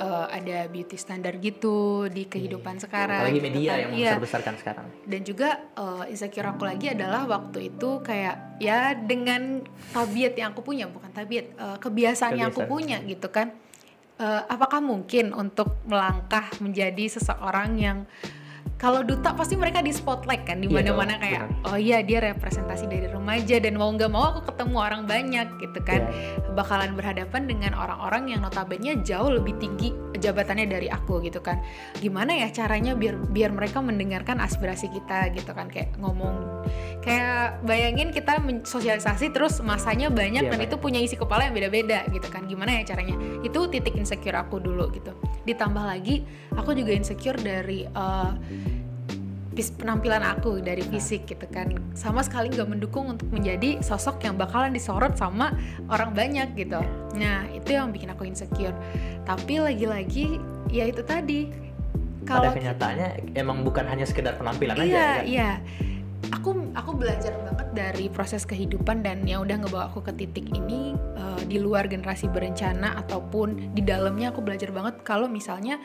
eh, 0.00 0.26
ada 0.32 0.64
beauty 0.72 0.96
standar 0.96 1.36
gitu 1.36 2.08
di 2.08 2.24
kehidupan 2.24 2.80
sekarang. 2.80 3.20
apalagi 3.28 3.44
gitu 3.44 3.48
media 3.52 3.70
kan. 3.70 3.80
yang 3.84 3.90
Iya 3.92 4.10
membesar-besarkan 4.16 4.54
sekarang 4.56 4.86
dan 5.04 5.20
juga 5.20 5.48
uh, 5.76 6.04
insecure 6.08 6.48
aku 6.48 6.64
lagi 6.64 6.86
adalah 6.90 7.28
waktu 7.28 7.70
itu 7.70 8.00
kayak 8.00 8.56
ya 8.58 8.96
dengan 8.96 9.60
tabiat 9.92 10.34
yang 10.34 10.56
aku 10.56 10.64
punya 10.64 10.88
bukan 10.88 11.12
tabiat 11.12 11.46
uh, 11.60 11.76
kebiasaan 11.78 12.40
yang 12.40 12.48
aku 12.50 12.64
Kebiasaan. 12.64 12.72
punya 12.72 12.96
gitu 13.04 13.28
kan 13.28 13.52
Uh, 14.14 14.46
apakah 14.46 14.78
mungkin 14.78 15.34
untuk 15.34 15.82
melangkah 15.90 16.46
menjadi 16.62 17.18
seseorang 17.18 17.74
yang 17.82 17.98
kalau 18.84 19.00
duta 19.00 19.32
pasti 19.32 19.56
mereka 19.56 19.80
di 19.80 19.88
spotlight 19.88 20.44
kan 20.44 20.60
di 20.60 20.68
Iya 20.68 20.84
mana-mana 20.84 21.16
dong, 21.16 21.24
kayak 21.24 21.42
benar. 21.48 21.68
oh 21.72 21.78
iya 21.80 22.04
dia 22.04 22.20
representasi 22.20 22.84
dari 22.84 23.08
remaja 23.08 23.56
dan 23.56 23.80
mau 23.80 23.88
nggak 23.88 24.12
mau 24.12 24.24
aku 24.28 24.44
ketemu 24.44 24.76
orang 24.76 25.02
banyak 25.08 25.48
gitu 25.56 25.80
kan 25.80 26.04
Iya. 26.04 26.52
bakalan 26.52 26.92
berhadapan 26.92 27.48
dengan 27.48 27.72
orang-orang 27.72 28.28
yang 28.28 28.44
notabene 28.44 29.00
jauh 29.00 29.32
lebih 29.32 29.56
tinggi 29.56 29.88
jabatannya 30.14 30.68
dari 30.68 30.92
aku 30.92 31.24
gitu 31.24 31.40
kan 31.40 31.64
gimana 31.96 32.36
ya 32.36 32.52
caranya 32.52 32.92
biar 32.92 33.16
biar 33.32 33.50
mereka 33.50 33.80
mendengarkan 33.80 34.36
aspirasi 34.38 34.92
kita 34.92 35.32
gitu 35.32 35.50
kan 35.50 35.72
kayak 35.72 35.96
ngomong 35.96 36.44
kayak 37.00 37.60
bayangin 37.64 38.08
kita 38.08 38.36
sosialisasi 38.64 39.32
terus 39.32 39.64
masanya 39.64 40.12
banyak 40.12 40.44
Iya, 40.44 40.52
dan 40.52 40.60
banyak. 40.60 40.68
itu 40.68 40.76
punya 40.76 41.00
isi 41.00 41.16
kepala 41.16 41.48
yang 41.48 41.56
beda-beda 41.56 42.04
gitu 42.12 42.28
kan 42.28 42.44
gimana 42.44 42.84
ya 42.84 42.92
caranya 42.92 43.16
itu 43.40 43.60
titik 43.68 43.96
insecure 43.96 44.36
aku 44.36 44.60
dulu 44.60 44.92
gitu 44.92 45.12
ditambah 45.44 45.84
lagi 45.84 46.24
aku 46.52 46.72
juga 46.72 46.92
insecure 46.92 47.36
dari 47.36 47.84
pis- 47.88 48.73
penampilan 49.54 50.22
aku 50.22 50.58
dari 50.58 50.82
fisik 50.82 51.30
gitu 51.30 51.46
kan. 51.46 51.70
Sama 51.94 52.26
sekali 52.26 52.50
nggak 52.50 52.66
mendukung 52.66 53.06
untuk 53.14 53.30
menjadi 53.30 53.78
sosok 53.80 54.26
yang 54.26 54.34
bakalan 54.34 54.74
disorot 54.74 55.14
sama 55.14 55.54
orang 55.86 56.10
banyak 56.10 56.58
gitu. 56.58 56.82
Nah 57.14 57.46
itu 57.54 57.78
yang 57.78 57.94
bikin 57.94 58.10
aku 58.10 58.26
insecure. 58.26 58.74
Tapi 59.22 59.62
lagi-lagi 59.62 60.42
ya 60.68 60.90
itu 60.90 61.06
tadi. 61.06 61.50
Pada 62.24 62.40
kalau 62.40 62.50
kenyataannya 62.56 63.36
emang 63.36 63.62
bukan 63.62 63.84
hanya 63.84 64.08
sekedar 64.08 64.34
penampilan 64.40 64.80
aja 64.80 64.84
iya 64.84 64.96
ya 64.96 65.06
kan? 65.06 65.24
iya. 65.28 65.50
Aku 66.40 66.50
aku 66.72 66.90
belajar 66.96 67.36
banget 67.44 67.68
dari 67.76 68.06
proses 68.08 68.48
kehidupan 68.48 69.04
dan 69.04 69.28
yang 69.28 69.44
udah 69.44 69.60
ngebawa 69.60 69.92
aku 69.92 70.00
ke 70.08 70.24
titik 70.24 70.48
ini 70.56 70.96
eh, 70.96 71.42
di 71.44 71.60
luar 71.60 71.84
generasi 71.84 72.32
berencana 72.32 72.96
ataupun 73.04 73.76
di 73.76 73.84
dalamnya 73.84 74.32
aku 74.32 74.40
belajar 74.40 74.72
banget 74.72 75.04
kalau 75.04 75.28
misalnya 75.28 75.76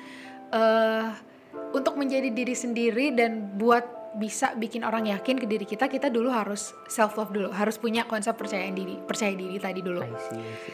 eh 0.50 1.29
untuk 1.76 1.96
menjadi 1.96 2.34
diri 2.34 2.56
sendiri 2.58 3.14
dan 3.14 3.58
buat 3.58 3.86
bisa 4.18 4.58
bikin 4.58 4.82
orang 4.82 5.06
yakin 5.06 5.38
ke 5.38 5.46
diri 5.46 5.70
kita 5.70 5.86
kita 5.86 6.10
dulu 6.10 6.34
harus 6.34 6.74
self 6.90 7.14
love 7.14 7.30
dulu. 7.30 7.54
Harus 7.54 7.78
punya 7.78 8.10
konsep 8.10 8.34
percaya 8.34 8.66
diri 8.74 8.98
percaya 8.98 9.38
diri 9.38 9.62
tadi 9.62 9.86
dulu. 9.86 10.02
I 10.02 10.10
see, 10.18 10.42
I 10.42 10.56
see. 10.66 10.74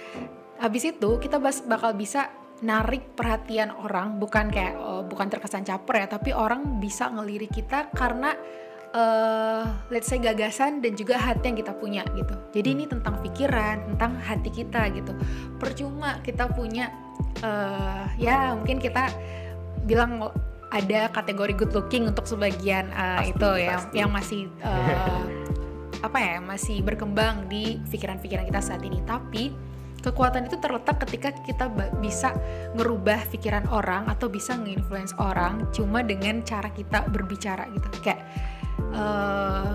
habis 0.55 0.83
itu 0.87 1.19
kita 1.19 1.35
bas- 1.35 1.67
bakal 1.67 1.91
bisa 1.99 2.31
narik 2.63 3.11
perhatian 3.19 3.75
orang 3.75 4.15
bukan 4.15 4.47
kayak 4.47 4.79
oh, 4.79 5.03
bukan 5.03 5.27
terkesan 5.27 5.67
caper 5.67 5.99
ya 5.99 6.07
tapi 6.07 6.31
orang 6.31 6.79
bisa 6.79 7.11
ngelirik 7.11 7.51
kita 7.51 7.91
karena 7.91 8.31
eh 8.95 9.67
let's 9.91 10.07
say 10.07 10.15
gagasan 10.15 10.79
dan 10.79 10.95
juga 10.95 11.19
hati 11.19 11.51
yang 11.51 11.59
kita 11.59 11.75
punya 11.75 12.07
gitu. 12.15 12.31
Jadi 12.55 12.67
ini 12.71 12.87
tentang 12.87 13.19
pikiran 13.19 13.91
tentang 13.91 14.15
hati 14.23 14.47
kita 14.47 14.87
gitu. 14.95 15.11
Percuma 15.59 16.23
kita 16.23 16.47
punya 16.55 16.87
eh 17.43 18.07
ya 18.15 18.55
mungkin 18.55 18.79
kita 18.79 19.11
bilang 19.83 20.31
ada 20.73 21.09
kategori 21.13 21.53
good 21.57 21.73
looking 21.73 22.09
untuk 22.09 22.25
sebagian 22.25 22.89
eh, 22.89 23.17
Pasti, 23.21 23.31
itu 23.35 23.49
ya 23.61 23.75
pasti. 23.77 23.95
yang 23.97 24.09
masih 24.11 24.41
eh, 24.61 25.23
apa 26.07 26.17
ya 26.21 26.37
masih 26.41 26.77
berkembang 26.85 27.49
di 27.49 27.81
pikiran-pikiran 27.89 28.45
kita 28.45 28.61
saat 28.61 28.81
ini 28.85 29.01
tapi 29.05 29.53
kekuatan 30.05 30.45
itu 30.45 30.61
terletak 30.61 31.01
ketika 31.01 31.33
kita 31.33 31.65
bisa 31.97 32.37
ngerubah 32.77 33.25
pikiran 33.33 33.65
orang 33.73 34.05
atau 34.05 34.29
bisa 34.29 34.53
nge-influence 34.53 35.17
orang 35.17 35.65
cuma 35.73 36.05
dengan 36.05 36.45
cara 36.45 36.69
kita 36.69 37.09
berbicara 37.09 37.65
gitu 37.73 37.87
kayak 38.05 38.21
eh, 38.93 39.73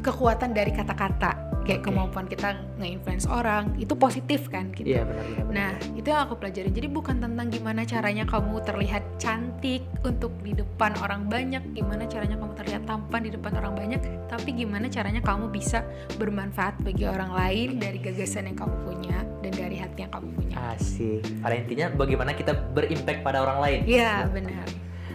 kekuatan 0.00 0.56
dari 0.56 0.72
kata-kata 0.72 1.46
kayak 1.66 1.82
Oke. 1.82 1.90
kemampuan 1.90 2.26
kita 2.30 2.54
nge-influence 2.78 3.26
orang 3.26 3.74
itu 3.76 3.92
positif 3.98 4.46
kan 4.48 4.70
gitu 4.70 4.86
iya 4.94 5.02
benar 5.02 5.24
benar 5.26 5.44
benar. 5.50 5.52
Nah, 5.52 5.72
itu 5.98 6.06
yang 6.06 6.22
aku 6.30 6.34
pelajarin. 6.38 6.70
Jadi 6.70 6.88
bukan 6.88 7.16
tentang 7.18 7.46
gimana 7.50 7.82
caranya 7.82 8.22
kamu 8.22 8.62
terlihat 8.62 9.02
cantik 9.16 9.82
untuk 10.04 10.32
di 10.44 10.52
depan 10.52 10.92
orang 11.00 11.26
banyak, 11.26 11.62
gimana 11.72 12.04
caranya 12.04 12.36
kamu 12.36 12.52
terlihat 12.56 12.82
tampan 12.84 13.20
di 13.24 13.30
depan 13.32 13.52
orang 13.58 13.74
banyak, 13.74 14.00
tapi 14.28 14.52
gimana 14.52 14.86
caranya 14.92 15.24
kamu 15.24 15.48
bisa 15.48 15.82
bermanfaat 16.20 16.80
bagi 16.84 17.08
orang 17.08 17.32
lain 17.32 17.80
dari 17.80 17.98
gagasan 18.00 18.52
yang 18.52 18.58
kamu 18.58 18.76
punya 18.84 19.18
dan 19.40 19.52
dari 19.52 19.76
hati 19.80 20.04
yang 20.04 20.12
kamu 20.12 20.28
punya. 20.36 20.56
asik 20.76 21.20
pada 21.44 21.54
intinya 21.56 21.86
bagaimana 21.92 22.32
kita 22.32 22.52
berimpact 22.72 23.20
pada 23.20 23.44
orang 23.44 23.58
lain 23.60 23.80
Iya, 23.84 24.26
benar. 24.32 24.66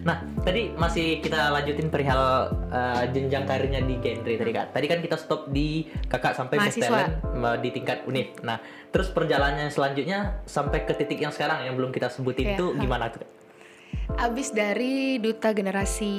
Nah, 0.01 0.25
tadi 0.41 0.74
masih 0.74 1.22
kita 1.22 1.53
lanjutin 1.53 1.93
perihal 1.93 2.50
uh, 2.74 3.05
jenjang 3.13 3.46
karirnya 3.46 3.86
di 3.86 4.01
genre 4.01 4.34
tadi 4.34 4.51
kak. 4.53 4.67
Tadi 4.74 4.86
kan 4.89 5.00
kita 5.01 5.17
stop 5.17 5.53
di 5.53 5.86
kakak 6.10 6.34
sampai 6.34 6.58
Mahasiswa. 6.58 6.81
talent 6.89 7.13
uh, 7.38 7.58
di 7.62 7.70
tingkat 7.70 8.01
univ. 8.10 8.34
Nah, 8.41 8.58
terus 8.89 9.13
perjalanannya 9.13 9.70
selanjutnya 9.70 10.41
sampai 10.50 10.89
ke 10.89 10.98
titik 10.98 11.22
yang 11.22 11.29
sekarang 11.29 11.70
yang 11.70 11.77
belum 11.77 11.93
kita 11.93 12.10
sebutin 12.10 12.58
itu 12.58 12.74
ha. 12.74 12.81
gimana 12.81 13.13
tuh? 13.13 13.40
Abis 14.15 14.51
dari 14.51 15.18
duta 15.18 15.51
generasi 15.51 16.13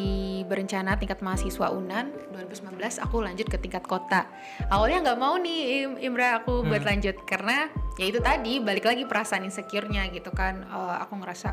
berencana 0.44 0.96
tingkat 0.96 1.20
mahasiswa 1.20 1.68
UNAN 1.68 2.10
2019 2.30 2.78
aku 2.98 3.20
lanjut 3.20 3.46
ke 3.46 3.56
tingkat 3.56 3.82
kota. 3.82 4.26
Awalnya 4.68 5.10
nggak 5.10 5.18
mau 5.18 5.36
nih 5.36 5.58
Im- 5.84 5.98
Imra 6.02 6.40
aku 6.40 6.62
buat 6.62 6.82
Hmm. 6.82 6.90
lanjut 6.92 7.16
karena 7.22 7.68
ya 7.94 8.04
itu 8.04 8.18
tadi 8.18 8.58
balik 8.58 8.84
lagi 8.84 9.04
perasaan 9.04 9.44
insecure-nya 9.44 10.10
gitu 10.10 10.30
kan. 10.30 10.62
Eh, 10.62 10.96
aku 10.98 11.14
ngerasa 11.16 11.48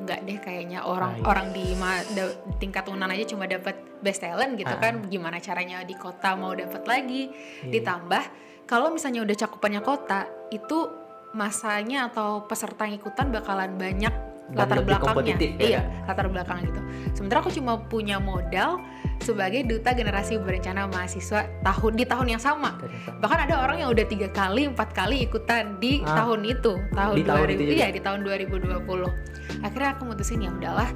nggak 0.00 0.20
deh 0.24 0.38
kayaknya 0.40 0.80
orang 0.80 1.20
iya. 1.20 1.24
orang 1.26 1.46
di 1.52 1.66
ma- 1.74 2.06
da- 2.10 2.32
tingkat 2.56 2.86
UNAN 2.86 3.10
aja 3.10 3.24
cuma 3.26 3.44
dapat 3.44 3.74
best 4.00 4.22
talent 4.22 4.54
gitu 4.54 4.70
Ah. 4.70 4.80
kan. 4.80 5.04
Gimana 5.04 5.38
caranya 5.38 5.82
di 5.82 5.94
kota 5.94 6.34
mau 6.34 6.54
dapat 6.54 6.86
lagi? 6.86 7.28
Iya. 7.62 7.70
Ditambah 7.72 8.22
kalau 8.64 8.88
misalnya 8.88 9.20
udah 9.20 9.36
cakupannya 9.36 9.82
kota 9.82 10.24
itu 10.48 10.86
masanya 11.30 12.06
atau 12.06 12.42
peserta 12.42 12.86
yang 12.86 12.96
ikutan 12.96 13.30
bakalan 13.30 13.74
banyak 13.74 14.29
latar 14.52 14.76
lebih 14.78 14.96
belakangnya 14.96 15.34
ya, 15.36 15.50
iya 15.58 15.80
Kak? 15.80 16.08
latar 16.08 16.26
belakang 16.26 16.58
gitu 16.64 16.80
sementara 17.12 17.38
aku 17.40 17.50
cuma 17.50 17.78
punya 17.80 18.18
modal 18.18 18.82
sebagai 19.20 19.62
duta 19.62 19.92
generasi 19.92 20.40
berencana 20.40 20.88
mahasiswa 20.88 21.44
tahun 21.60 21.92
di 21.94 22.04
tahun 22.04 22.26
yang 22.30 22.42
sama 22.42 22.80
bahkan 23.20 23.44
ada 23.44 23.60
orang 23.60 23.78
yang 23.78 23.90
udah 23.90 24.04
tiga 24.04 24.28
kali 24.30 24.66
empat 24.66 24.90
kali 24.90 25.24
ikutan 25.24 25.76
di 25.76 26.00
Ah. 26.02 26.24
tahun 26.24 26.40
itu 26.44 26.72
tahun 26.90 27.14
Di 27.14 27.24
tahun 27.24 27.38
2000 27.44 27.52
itu 27.52 27.62
juga? 27.62 27.76
iya 27.76 27.86
di 27.88 28.00
tahun 28.00 28.18
2020 28.22 29.62
akhirnya 29.62 29.90
aku 29.92 30.02
mutusin 30.04 30.40
ya 30.40 30.50
udahlah 30.50 30.88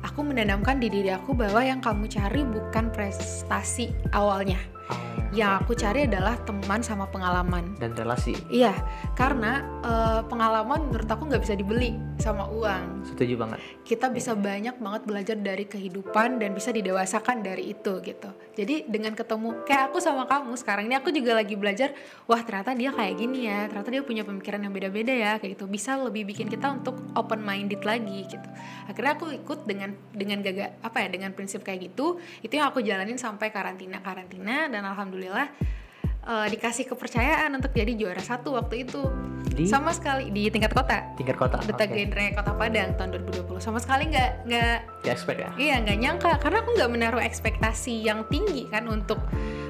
aku 0.00 0.20
menanamkan 0.22 0.78
di 0.78 0.88
diri 0.88 1.10
aku 1.10 1.36
bahwa 1.36 1.60
yang 1.60 1.78
kamu 1.78 2.08
cari 2.08 2.42
bukan 2.42 2.88
prestasi 2.90 3.92
awalnya 4.10 4.56
Awalnya. 4.88 5.28
yang 5.34 5.60
aku 5.60 5.76
cari 5.76 6.08
adalah 6.08 6.38
teman 6.48 6.80
sama 6.80 7.04
pengalaman 7.10 7.76
dan 7.76 7.92
relasi. 7.92 8.32
iya 8.48 8.72
karena 9.18 9.60
eh, 9.84 10.20
pengalaman 10.24 10.88
menurut 10.88 11.08
aku 11.10 11.28
nggak 11.28 11.42
bisa 11.44 11.54
dibeli 11.58 11.92
sama 12.16 12.48
uang 12.48 13.04
Setuju 13.04 13.36
banget. 13.36 13.58
kita 13.84 14.08
bisa 14.08 14.32
banyak 14.32 14.80
banget 14.80 15.02
belajar 15.04 15.36
dari 15.36 15.68
kehidupan 15.68 16.40
dan 16.40 16.56
bisa 16.56 16.72
didewasakan 16.72 17.44
dari 17.44 17.76
itu 17.76 18.00
gitu. 18.00 18.32
Jadi 18.56 18.88
dengan 18.88 19.12
ketemu 19.12 19.62
kayak 19.68 19.92
aku 19.92 20.00
sama 20.00 20.24
kamu 20.24 20.56
sekarang 20.56 20.88
ini 20.88 20.96
aku 20.96 21.12
juga 21.12 21.36
lagi 21.36 21.52
belajar, 21.60 21.92
wah 22.24 22.40
ternyata 22.40 22.72
dia 22.72 22.88
kayak 22.88 23.14
gini 23.20 23.44
ya, 23.52 23.68
ternyata 23.68 23.90
dia 23.92 24.02
punya 24.02 24.24
pemikiran 24.24 24.64
yang 24.64 24.72
beda-beda 24.72 25.12
ya 25.12 25.32
kayak 25.36 25.60
gitu. 25.60 25.68
Bisa 25.68 26.00
lebih 26.00 26.24
bikin 26.24 26.48
kita 26.48 26.72
untuk 26.72 26.96
open 27.12 27.44
minded 27.44 27.84
lagi 27.84 28.24
gitu. 28.24 28.48
Akhirnya 28.88 29.12
aku 29.20 29.28
ikut 29.36 29.68
dengan 29.68 29.92
dengan 30.16 30.40
gaga 30.40 30.72
apa 30.80 31.04
ya 31.04 31.08
dengan 31.12 31.36
prinsip 31.36 31.60
kayak 31.60 31.92
gitu. 31.92 32.16
Itu 32.40 32.56
yang 32.56 32.72
aku 32.72 32.80
jalanin 32.80 33.20
sampai 33.20 33.52
karantina 33.52 34.00
karantina 34.00 34.72
dan 34.76 34.84
alhamdulillah 34.84 35.48
eh, 36.22 36.46
dikasih 36.52 36.84
kepercayaan 36.84 37.48
untuk 37.50 37.72
jadi 37.72 37.92
juara 37.92 38.20
satu 38.20 38.54
waktu 38.54 38.84
itu. 38.84 39.00
Di 39.46 39.64
Sama 39.64 39.88
sekali 39.88 40.28
di 40.28 40.52
tingkat 40.52 40.76
kota. 40.76 41.16
tingkat 41.16 41.32
kota. 41.34 41.56
Duta 41.58 41.80
Oke. 41.80 41.96
Genre 41.96 42.28
Kota 42.34 42.52
Padang 42.52 42.92
tahun 42.92 43.08
2020 43.24 43.56
sama 43.56 43.80
sekali 43.80 44.04
nggak 44.06 44.30
nggak 44.44 44.76
Ya, 45.00 45.12
expect 45.14 45.38
ya. 45.38 45.48
iya 45.56 45.74
nggak 45.80 45.96
nyangka 45.96 46.32
karena 46.36 46.60
aku 46.60 46.70
nggak 46.76 46.90
menaruh 46.92 47.22
ekspektasi 47.22 48.04
yang 48.04 48.28
tinggi 48.28 48.68
kan 48.68 48.84
untuk 48.84 49.16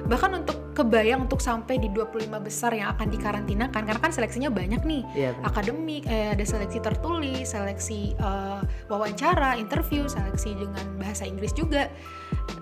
bahkan 0.06 0.32
untuk 0.34 0.72
kebayang 0.72 1.22
untuk 1.22 1.38
sampai 1.38 1.76
di 1.76 1.86
25 1.88 2.26
besar 2.40 2.72
yang 2.72 2.94
akan 2.94 3.10
dikarantinakan 3.10 3.82
karena 3.84 4.00
kan 4.00 4.10
seleksinya 4.10 4.50
banyak 4.50 4.82
nih 4.82 5.02
benar. 5.06 5.34
akademik 5.44 6.02
eh, 6.06 6.34
ada 6.34 6.42
seleksi 6.42 6.78
tertulis 6.80 7.46
seleksi 7.46 8.00
eh, 8.12 8.60
wawancara 8.86 9.54
interview 9.54 10.08
seleksi 10.08 10.56
dengan 10.56 10.82
bahasa 10.96 11.22
Inggris 11.22 11.52
juga 11.52 11.90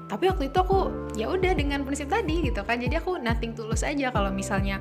tapi 0.05 0.29
waktu 0.29 0.53
itu 0.53 0.59
aku 0.61 0.93
ya 1.17 1.33
udah 1.33 1.53
dengan 1.57 1.81
prinsip 1.83 2.13
tadi 2.13 2.45
gitu 2.45 2.61
kan. 2.63 2.77
Jadi 2.77 2.95
aku 3.01 3.17
nothing 3.17 3.57
tulus 3.57 3.81
aja 3.81 4.13
kalau 4.13 4.29
misalnya 4.29 4.79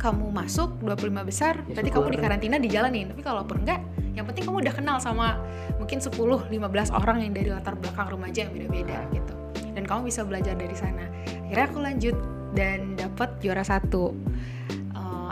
kamu 0.00 0.32
masuk 0.32 0.80
25 0.80 1.28
besar 1.28 1.60
Ya, 1.68 1.76
berarti 1.76 1.90
kamu 1.92 2.08
di 2.14 2.18
karantina 2.18 2.56
dijalanin. 2.56 3.12
Tapi 3.12 3.20
kalaupun 3.20 3.66
enggak 3.66 3.80
yang 4.16 4.24
penting 4.24 4.48
kamu 4.48 4.64
udah 4.64 4.74
kenal 4.74 4.96
sama 5.02 5.38
mungkin 5.76 6.00
10 6.00 6.14
15 6.14 6.50
orang 6.90 7.20
yang 7.26 7.32
dari 7.36 7.50
latar 7.52 7.76
belakang 7.76 8.08
remaja 8.16 8.48
yang 8.48 8.52
beda-beda 8.54 8.96
Ah. 8.96 9.12
gitu. 9.12 9.34
Dan 9.70 9.82
kamu 9.86 10.10
bisa 10.10 10.24
belajar 10.24 10.54
dari 10.56 10.74
sana. 10.74 11.04
Akhirnya 11.46 11.66
aku 11.66 11.78
lanjut 11.82 12.16
dan 12.54 12.98
dapat 12.98 13.38
juara 13.38 13.62
satu 13.62 14.14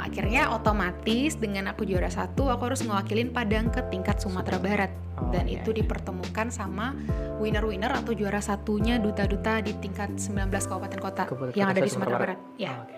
akhirnya 0.09 0.51
otomatis 0.51 1.37
dengan 1.37 1.71
aku 1.71 1.85
juara 1.85 2.09
satu 2.09 2.49
aku 2.49 2.73
harus 2.73 2.81
ngewakilin 2.83 3.31
Padang 3.31 3.69
ke 3.69 3.85
tingkat 3.93 4.19
Sumatera 4.19 4.57
Barat 4.57 4.91
Oh, 5.19 5.35
dan 5.35 5.51
iya, 5.51 5.59
itu 5.59 5.75
iya. 5.75 5.83
dipertemukan 5.83 6.47
sama 6.47 6.95
winner-winner 7.43 7.91
atau 7.91 8.15
juara 8.15 8.39
satunya 8.39 9.03
duta-duta 9.03 9.59
di 9.59 9.75
tingkat 9.83 10.15
19 10.15 10.47
kabupaten 10.47 11.01
kota 11.03 11.23
Kabupaten 11.27 11.59
yang 11.59 11.75
ada 11.75 11.83
di 11.83 11.91
Sumatera 11.91 12.19
Barat. 12.23 12.39
Barat 12.39 12.59
ya 12.59 12.71
Oh, 12.71 12.83
oke. 12.87 12.97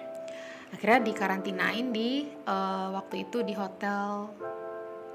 akhirnya 0.77 0.99
dikarantinain 1.09 1.87
di 1.91 2.11
eh, 2.29 2.89
waktu 2.93 3.25
itu 3.25 3.41
di 3.41 3.57
hotel 3.57 4.37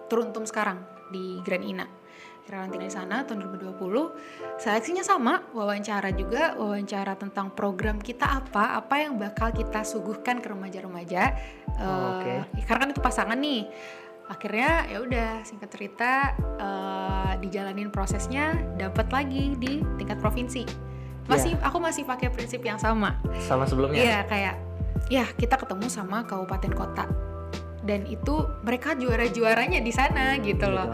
Turuntum 0.10 0.50
sekarang 0.50 0.82
di 1.14 1.42
Grand 1.46 1.66
Ina 1.66 1.86
karantina 2.46 2.86
di 2.86 2.94
sana 2.94 3.26
tahun 3.26 3.42
2020 3.58 4.62
seleksinya 4.62 5.02
sama. 5.02 5.42
Wawancara 5.52 6.14
juga 6.14 6.54
wawancara 6.56 7.18
tentang 7.18 7.50
program 7.52 7.98
kita 7.98 8.40
apa 8.46 8.78
apa 8.78 9.02
yang 9.02 9.18
bakal 9.18 9.50
kita 9.50 9.82
suguhkan 9.82 10.40
ke 10.40 10.48
remaja-remaja. 10.48 11.34
Oh, 11.82 12.22
Eh, 12.22 12.42
oke. 12.46 12.64
karena 12.64 12.80
kan 12.86 12.90
itu 12.94 13.02
pasangan 13.02 13.38
nih. 13.38 13.66
Akhirnya 14.26 14.90
ya 14.90 14.98
udah 15.02 15.30
singkat 15.42 15.70
cerita 15.70 16.34
eh, 16.58 17.32
dijalanin 17.42 17.90
prosesnya 17.90 18.54
dapat 18.78 19.10
lagi 19.10 19.54
di 19.58 19.82
tingkat 19.98 20.22
provinsi. 20.22 20.66
Masih 21.26 21.58
aku 21.62 21.82
masih 21.82 22.06
pakai 22.06 22.30
prinsip 22.30 22.62
yang 22.62 22.78
sama. 22.78 23.18
Sama 23.42 23.66
sebelumnya. 23.66 23.98
Iya 23.98 24.20
kayak 24.30 24.56
ya 25.10 25.26
kita 25.34 25.58
ketemu 25.58 25.90
sama 25.90 26.22
kabupaten 26.26 26.74
kota. 26.74 27.06
Dan 27.86 28.06
itu 28.06 28.50
mereka 28.66 28.98
juara-juaranya 28.98 29.78
di 29.82 29.94
sana 29.94 30.38
gitu 30.42 30.70
loh. 30.70 30.90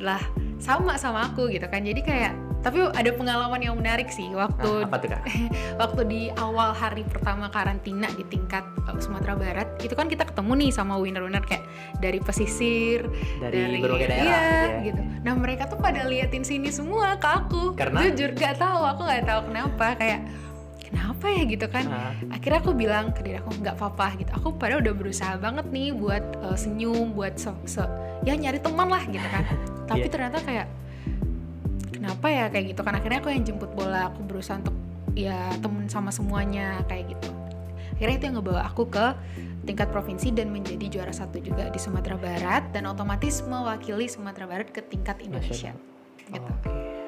Lah 0.00 0.20
sama 0.60 0.96
sama 0.96 1.28
aku 1.28 1.48
gitu 1.52 1.64
kan. 1.68 1.84
Jadi 1.84 2.00
kayak 2.04 2.32
tapi 2.60 2.76
ada 2.92 3.10
pengalaman 3.16 3.60
yang 3.64 3.72
menarik 3.80 4.12
sih 4.12 4.28
Nah, 4.28 4.44
waktu 4.44 4.84
apa 4.84 4.96
tuh 5.00 5.08
kak? 5.16 5.22
waktu 5.80 6.00
di 6.04 6.22
awal 6.36 6.76
hari 6.76 7.08
pertama 7.08 7.48
karantina 7.48 8.04
di 8.12 8.24
tingkat 8.28 8.64
uh, 8.84 9.00
Sumatera 9.00 9.32
Barat 9.32 9.68
itu 9.80 9.96
kan 9.96 10.12
kita 10.12 10.28
ketemu 10.28 10.52
nih 10.60 10.70
sama 10.70 11.00
winner-winner 11.00 11.40
kayak 11.40 11.64
dari 12.04 12.20
pesisir 12.20 13.08
Dari 13.40 13.80
berbagai 13.80 14.12
daerah 14.12 14.28
iya, 14.28 14.44
gitu 14.44 14.68
ya. 14.68 14.80
gitu. 14.92 15.02
Nah 15.24 15.34
mereka 15.40 15.72
tuh 15.72 15.80
pada 15.80 16.04
liatin 16.04 16.44
sini 16.44 16.68
semua 16.68 17.16
ke 17.16 17.28
aku. 17.28 17.72
Karena? 17.80 18.12
jujur 18.12 18.36
gak 18.36 18.60
tahu 18.60 18.80
aku 18.84 19.00
nggak 19.08 19.24
tahu 19.24 19.40
kenapa 19.48 19.86
kayak 19.96 20.20
kenapa 20.90 21.26
ya 21.30 21.42
gitu 21.46 21.66
kan? 21.66 21.84
Ah, 21.86 22.12
akhirnya 22.28 22.58
aku 22.58 22.72
bilang 22.74 23.14
ke 23.14 23.22
diri 23.22 23.38
aku 23.38 23.54
nggak 23.56 23.78
apa-apa 23.78 24.18
gitu. 24.18 24.30
Aku 24.34 24.54
padahal 24.54 24.82
udah 24.82 24.94
berusaha 24.94 25.34
banget 25.38 25.66
nih 25.70 25.94
buat 25.94 26.24
uh, 26.42 26.58
senyum 26.58 27.14
buat 27.14 27.38
se- 27.38 27.54
se- 27.64 27.92
ya 28.22 28.34
nyari 28.34 28.58
teman 28.58 28.90
lah 28.90 29.00
gitu 29.06 29.22
kan. 29.22 29.44
Tapi 29.90 30.04
Iya. 30.04 30.12
ternyata 30.12 30.38
kayak 30.42 30.66
kenapa 31.90 32.26
ya? 32.26 32.44
Kayak 32.50 32.64
gitu 32.74 32.80
kan. 32.82 32.94
Akhirnya 32.94 33.18
aku 33.22 33.30
yang 33.30 33.42
jemput 33.42 33.70
bola 33.72 34.10
aku 34.10 34.20
berusaha 34.22 34.58
untuk 34.58 34.74
ya 35.14 35.50
temen 35.58 35.86
sama 35.86 36.10
semuanya 36.10 36.82
kayak 36.86 37.14
gitu. 37.14 37.30
Akhirnya 37.94 38.16
itu 38.16 38.24
yang 38.26 38.36
ngebawa 38.40 38.62
aku 38.64 38.88
ke 38.88 39.06
tingkat 39.60 39.92
provinsi 39.92 40.32
dan 40.32 40.48
menjadi 40.48 40.88
juara 40.88 41.12
satu 41.12 41.36
juga 41.38 41.68
di 41.68 41.76
Sumatera 41.76 42.16
Barat 42.16 42.72
dan 42.72 42.88
otomatis 42.88 43.44
mewakili 43.44 44.08
Sumatera 44.08 44.48
Barat 44.48 44.72
ke 44.72 44.80
tingkat 44.80 45.20
Indonesia. 45.20 45.70
Gitu. 46.16 46.40
Oke. 46.40 46.99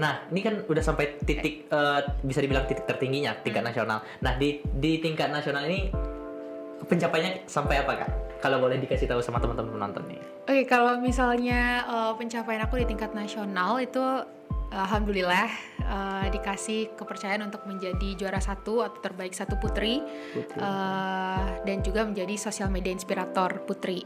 Nah, 0.00 0.24
ini 0.32 0.40
kan 0.40 0.54
udah 0.64 0.80
sampai 0.80 1.20
titik 1.20 1.68
eh, 1.68 2.00
bisa 2.24 2.40
dibilang 2.40 2.64
titik 2.64 2.88
tertingginya 2.88 3.36
tingkat 3.40 3.60
Hmm. 3.60 3.70
nasional. 3.72 3.98
Nah, 4.24 4.32
di 4.40 4.62
di 4.64 4.96
tingkat 4.98 5.28
nasional 5.28 5.68
ini 5.68 5.92
pencapaiannya 6.82 7.46
sampai 7.46 7.76
apa 7.82 7.92
kak? 8.04 8.10
Kalau 8.42 8.58
boleh 8.58 8.80
dikasih 8.80 9.06
tahu 9.06 9.22
sama 9.22 9.38
teman-teman 9.38 9.78
penonton 9.78 10.02
nih. 10.10 10.20
Oke, 10.50 10.62
kalau 10.66 10.98
misalnya 10.98 11.86
uh, 11.86 12.12
pencapaian 12.18 12.66
aku 12.66 12.82
di 12.82 12.86
tingkat 12.90 13.14
nasional 13.14 13.78
itu 13.78 14.02
alhamdulillah 14.72 15.46
uh, 15.84 16.26
dikasih 16.32 16.96
kepercayaan 16.98 17.44
untuk 17.46 17.62
menjadi 17.68 18.18
juara 18.18 18.40
satu 18.42 18.82
atau 18.82 18.98
terbaik 18.98 19.36
satu 19.36 19.60
putri 19.60 20.02
Putri. 20.34 20.58
uh, 20.58 21.62
dan 21.62 21.84
juga 21.86 22.02
menjadi 22.02 22.34
sosial 22.34 22.72
media 22.72 22.90
inspirator 22.90 23.62
putri. 23.62 24.02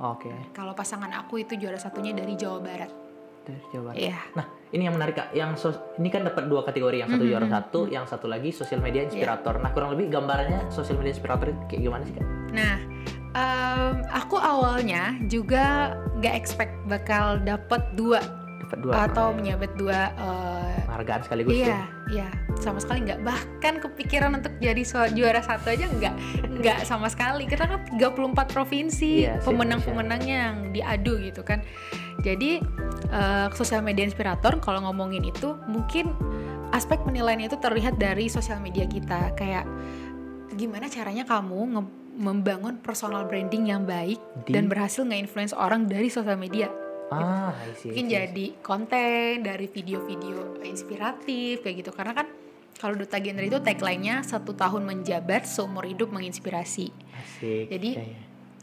Oke. 0.00 0.32
Kalau 0.56 0.72
pasangan 0.72 1.12
aku 1.12 1.44
itu 1.44 1.58
juara 1.60 1.76
satunya 1.76 2.16
dari 2.16 2.38
Jawa 2.40 2.58
Barat. 2.64 3.03
Dari 3.44 3.60
Jawa 3.70 3.92
Barat. 3.92 4.00
Iya. 4.00 4.18
Nah, 4.34 4.46
ini 4.70 4.82
yang 4.82 4.94
menarik 4.94 5.14
kak. 5.14 5.28
Yang 5.30 5.50
sos- 5.58 5.82
ini 5.94 6.08
kan 6.08 6.24
dapat 6.24 6.48
dua 6.48 6.64
kategori. 6.64 6.96
Yang 6.98 7.10
satu 7.10 7.22
Mhm, 7.22 7.30
juara 7.30 7.44
mhm, 7.44 7.52
satu, 7.52 7.80
yang 7.86 8.04
satu 8.04 8.26
lagi 8.26 8.50
sosial 8.50 8.80
media 8.80 9.04
inspirator. 9.04 9.54
Nah, 9.58 9.70
kurang 9.70 9.92
lebih 9.92 10.08
gambarannya 10.10 10.68
sosial 10.68 10.96
media 10.96 11.12
inspirator 11.12 11.46
itu 11.48 11.62
kayak 11.68 11.82
gimana 11.82 12.02
sih 12.02 12.14
kak? 12.14 12.26
Nah, 12.50 12.76
em, 13.34 13.92
aku 14.08 14.36
awalnya 14.36 15.02
juga 15.24 15.92
gak 16.18 16.34
expect 16.34 16.72
bakal 16.86 17.36
dapat 17.38 17.84
dua 17.92 18.24
Dapat 18.64 18.78
dua 18.80 18.92
atau 19.04 19.36
menyabet 19.36 19.72
dua 19.76 20.10
uh, 20.16 20.74
penghargaan 20.88 21.20
sekaligus 21.26 21.58
iya, 21.58 21.66
ya. 21.66 21.82
iya, 22.08 22.28
sama 22.62 22.78
sekali 22.78 23.04
nggak. 23.10 23.20
Bahkan 23.26 23.74
kepikiran 23.82 24.30
untuk 24.38 24.52
jadi 24.62 24.82
juara 25.10 25.42
satu 25.42 25.74
aja 25.74 25.90
nggak, 25.90 26.14
nggak 26.62 26.78
sama 26.86 27.10
sekali. 27.10 27.50
Kita 27.50 27.66
kan 27.66 27.82
34 27.98 28.54
provinsi, 28.54 29.26
Iya, 29.26 29.42
pemenang-pemenangnya 29.42 30.36
yang 30.48 30.56
diadu 30.70 31.18
gitu 31.18 31.42
kan. 31.42 31.66
Jadi 32.22 32.62
eh, 33.10 33.46
sosial 33.58 33.82
media 33.82 34.06
inspirator 34.06 34.56
kalau 34.62 34.86
ngomongin 34.86 35.26
itu 35.26 35.58
mungkin 35.66 36.14
aspek 36.70 37.02
penilaiannya 37.02 37.50
itu 37.50 37.58
terlihat 37.58 37.98
dari 37.98 38.30
sosial 38.30 38.62
media 38.62 38.86
kita. 38.86 39.34
Kayak 39.34 39.66
gimana 40.54 40.86
caranya 40.86 41.26
kamu 41.26 41.60
nge- 41.74 41.94
membangun 42.14 42.78
personal 42.78 43.26
branding 43.26 43.66
yang 43.74 43.82
baik 43.82 44.22
Di- 44.46 44.54
dan 44.54 44.70
berhasil 44.70 45.02
nge-influence 45.02 45.50
orang 45.50 45.90
dari 45.90 46.06
sosial 46.06 46.38
media 46.38 46.70
Ah, 47.08 47.52
I 47.52 47.72
see, 47.74 47.90
I 47.90 47.92
mungkin 47.92 48.06
see, 48.06 48.16
I 48.16 48.26
see. 48.26 48.32
jadi 48.32 48.46
konten 48.60 49.42
dari 49.42 49.66
video-video 49.66 50.36
inspiratif 50.62 51.60
kayak 51.60 51.76
gitu 51.80 51.90
karena 51.90 52.12
kan 52.12 52.26
kalau 52.74 52.94
duta 52.94 53.16
genre 53.16 53.44
itu 53.44 53.58
tagline-nya 53.58 54.20
satu 54.20 54.52
tahun 54.52 54.82
menjabat 54.82 55.44
seumur 55.44 55.84
hidup 55.84 56.10
menginspirasi 56.10 56.90
Asik. 57.14 57.66
Jadi- 57.70 57.94
Iya, 57.94 58.04
iya. 58.08 58.20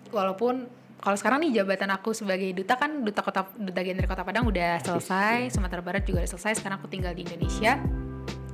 walaupun 0.10 0.68
kalau 0.98 1.16
sekarang 1.16 1.42
nih 1.42 1.58
jabatan 1.58 1.90
aku 1.90 2.12
sebagai 2.12 2.46
duta 2.52 2.76
kan 2.76 3.02
duta 3.02 3.22
kota 3.22 3.48
duta 3.56 3.82
genre 3.82 4.06
kota 4.06 4.22
Padang 4.22 4.46
udah 4.46 4.78
selesai 4.80 5.50
Sumatera 5.50 5.82
Barat 5.82 6.04
juga 6.04 6.22
udah 6.22 6.30
selesai 6.30 6.60
sekarang 6.60 6.78
aku 6.78 6.88
tinggal 6.88 7.14
di 7.14 7.24
Indonesia 7.24 7.80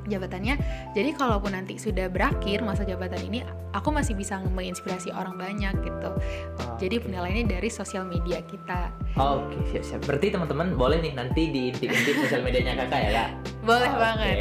jabatannya 0.07 0.55
jadi 0.95 1.09
kalaupun 1.13 1.53
nanti 1.53 1.75
sudah 1.77 2.07
berakhir 2.07 2.63
masa 2.63 2.83
jabatan 2.83 3.19
ini 3.21 3.43
aku 3.71 3.91
masih 3.91 4.15
bisa 4.15 4.39
menginspirasi 4.41 5.11
orang 5.13 5.35
banyak 5.35 5.75
gitu 5.83 6.09
Oh, 6.57 6.75
jadi 6.79 6.97
oke. 6.97 7.03
penilaiannya 7.05 7.45
dari 7.45 7.69
sosial 7.69 8.07
media 8.07 8.41
kita 8.43 8.89
Oh, 9.17 9.41
Oke, 9.41 9.57
siap-siap. 9.73 10.05
Berarti 10.05 10.29
teman-teman 10.29 10.77
boleh 10.77 11.01
nih 11.01 11.13
nanti 11.17 11.49
diintip-intip 11.49 12.21
sosial 12.21 12.45
medianya 12.45 12.77
kakak 12.77 13.01
ya 13.01 13.11
kak? 13.11 13.29
boleh 13.65 13.89
Oke. 13.89 13.97
banget 13.99 14.37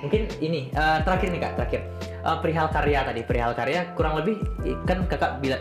Mungkin 0.00 0.22
ini 0.40 0.60
eh, 0.70 0.98
terakhir 1.04 1.28
nih 1.28 1.40
kak, 1.42 1.52
terakhir 1.58 1.80
Eh, 2.20 2.36
perihal 2.44 2.68
karya 2.68 3.00
tadi, 3.00 3.20
perihal 3.24 3.56
karya 3.56 3.96
kurang 3.96 4.20
lebih 4.20 4.36
kan 4.84 5.08
kakak 5.08 5.40
bila, 5.40 5.56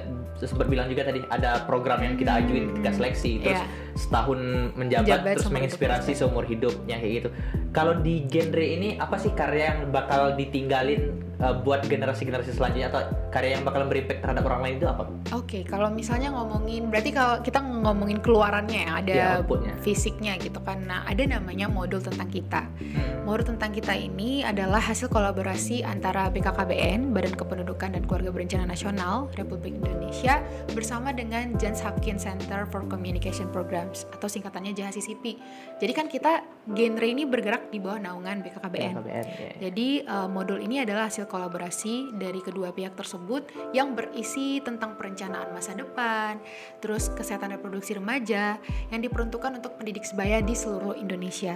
sempat 0.47 0.71
bilang 0.71 0.87
juga 0.87 1.03
tadi 1.07 1.19
ada 1.27 1.67
program 1.67 1.99
yang 1.99 2.15
kita 2.15 2.39
ajuin 2.39 2.71
ketika 2.75 2.95
seleksi, 2.95 3.43
terus 3.43 3.59
Iya. 3.59 3.67
setahun 3.99 4.39
menjabat, 4.79 5.07
Menjabat 5.07 5.33
terus 5.35 5.49
menginspirasi 5.51 6.11
seumur 6.15 6.47
hidupnya 6.47 6.95
kayak 7.01 7.13
gitu. 7.23 7.29
Kalau 7.75 7.99
di 7.99 8.23
genre 8.29 8.63
ini 8.63 8.95
apa 8.95 9.19
sih 9.19 9.35
karya 9.35 9.75
yang 9.75 9.79
bakal 9.91 10.37
ditinggalin 10.39 11.28
eh, 11.39 11.55
buat 11.63 11.81
generasi-generasi 11.83 12.51
selanjutnya 12.53 12.91
atau 12.91 13.01
karya 13.29 13.55
yang 13.55 13.63
bakal 13.63 13.87
berimpact 13.87 14.19
terhadap 14.21 14.43
orang 14.45 14.61
lain 14.61 14.75
itu 14.77 14.87
apa? 14.87 15.03
Oke, 15.31 15.63
kalau 15.63 15.87
misalnya 15.87 16.33
ngomongin, 16.33 16.89
berarti 16.89 17.11
kalau 17.11 17.39
kita 17.39 17.59
ngomongin 17.59 18.19
keluarannya 18.19 18.81
ya, 18.85 18.91
ada 18.99 19.11
Ya, 19.13 19.27
outputnya. 19.39 19.73
fisiknya 19.79 20.33
gitu 20.37 20.59
kan. 20.59 20.83
Nah, 20.83 21.05
ada 21.05 21.21
namanya 21.23 21.69
modul 21.69 22.01
tentang 22.01 22.27
kita. 22.27 22.65
Hmm. 22.81 23.23
Modul 23.23 23.55
tentang 23.55 23.69
kita 23.69 23.93
ini 23.93 24.41
adalah 24.41 24.81
hasil 24.81 25.07
kolaborasi 25.07 25.85
antara 25.85 26.27
BKKBN, 26.27 27.13
Badan 27.13 27.37
Kependudukan 27.37 27.93
dan 27.93 28.03
Keluarga 28.03 28.33
Berencana 28.33 28.65
Nasional 28.65 29.29
Republik 29.37 29.77
Indonesia, 29.77 30.41
bersama 30.73 31.13
dengan 31.13 31.53
Johns 31.55 31.79
Hopkins 31.79 32.25
Center 32.25 32.65
for 32.65 32.81
Communication 32.89 33.45
Programs 33.49 34.09
atau 34.09 34.25
singkatannya 34.25 34.73
JHCCP. 34.73 35.37
Jadi 35.77 35.93
kan 35.93 36.09
kita 36.09 36.41
genre 36.73 37.05
ini 37.05 37.29
bergerak 37.29 37.69
di 37.69 37.77
bawah 37.77 38.01
naungan 38.01 38.41
BKKBN. 38.41 38.93
KBN, 38.97 39.25
ya. 39.29 39.51
Jadi 39.69 40.01
uh, 40.03 40.25
modul 40.25 40.57
ini 40.57 40.81
adalah 40.81 41.05
hasil 41.05 41.28
kolaborasi 41.29 42.17
dari 42.17 42.41
kedua 42.41 42.73
pihak 42.73 42.97
tersebut 42.97 43.47
yang 43.71 43.93
berisi 43.93 44.59
tentang 44.59 44.97
perencanaan 44.97 45.53
masa 45.53 45.77
depan, 45.77 46.41
terus 46.81 47.13
kesehatan 47.13 47.53
reproduksi 47.53 47.95
remaja 47.95 48.57
yang 48.89 48.99
diperuntukkan 48.99 49.61
untuk 49.61 49.77
pendidik 49.77 50.03
sebaya 50.03 50.41
di 50.41 50.57
seluruh 50.57 50.97
Indonesia. 50.97 51.55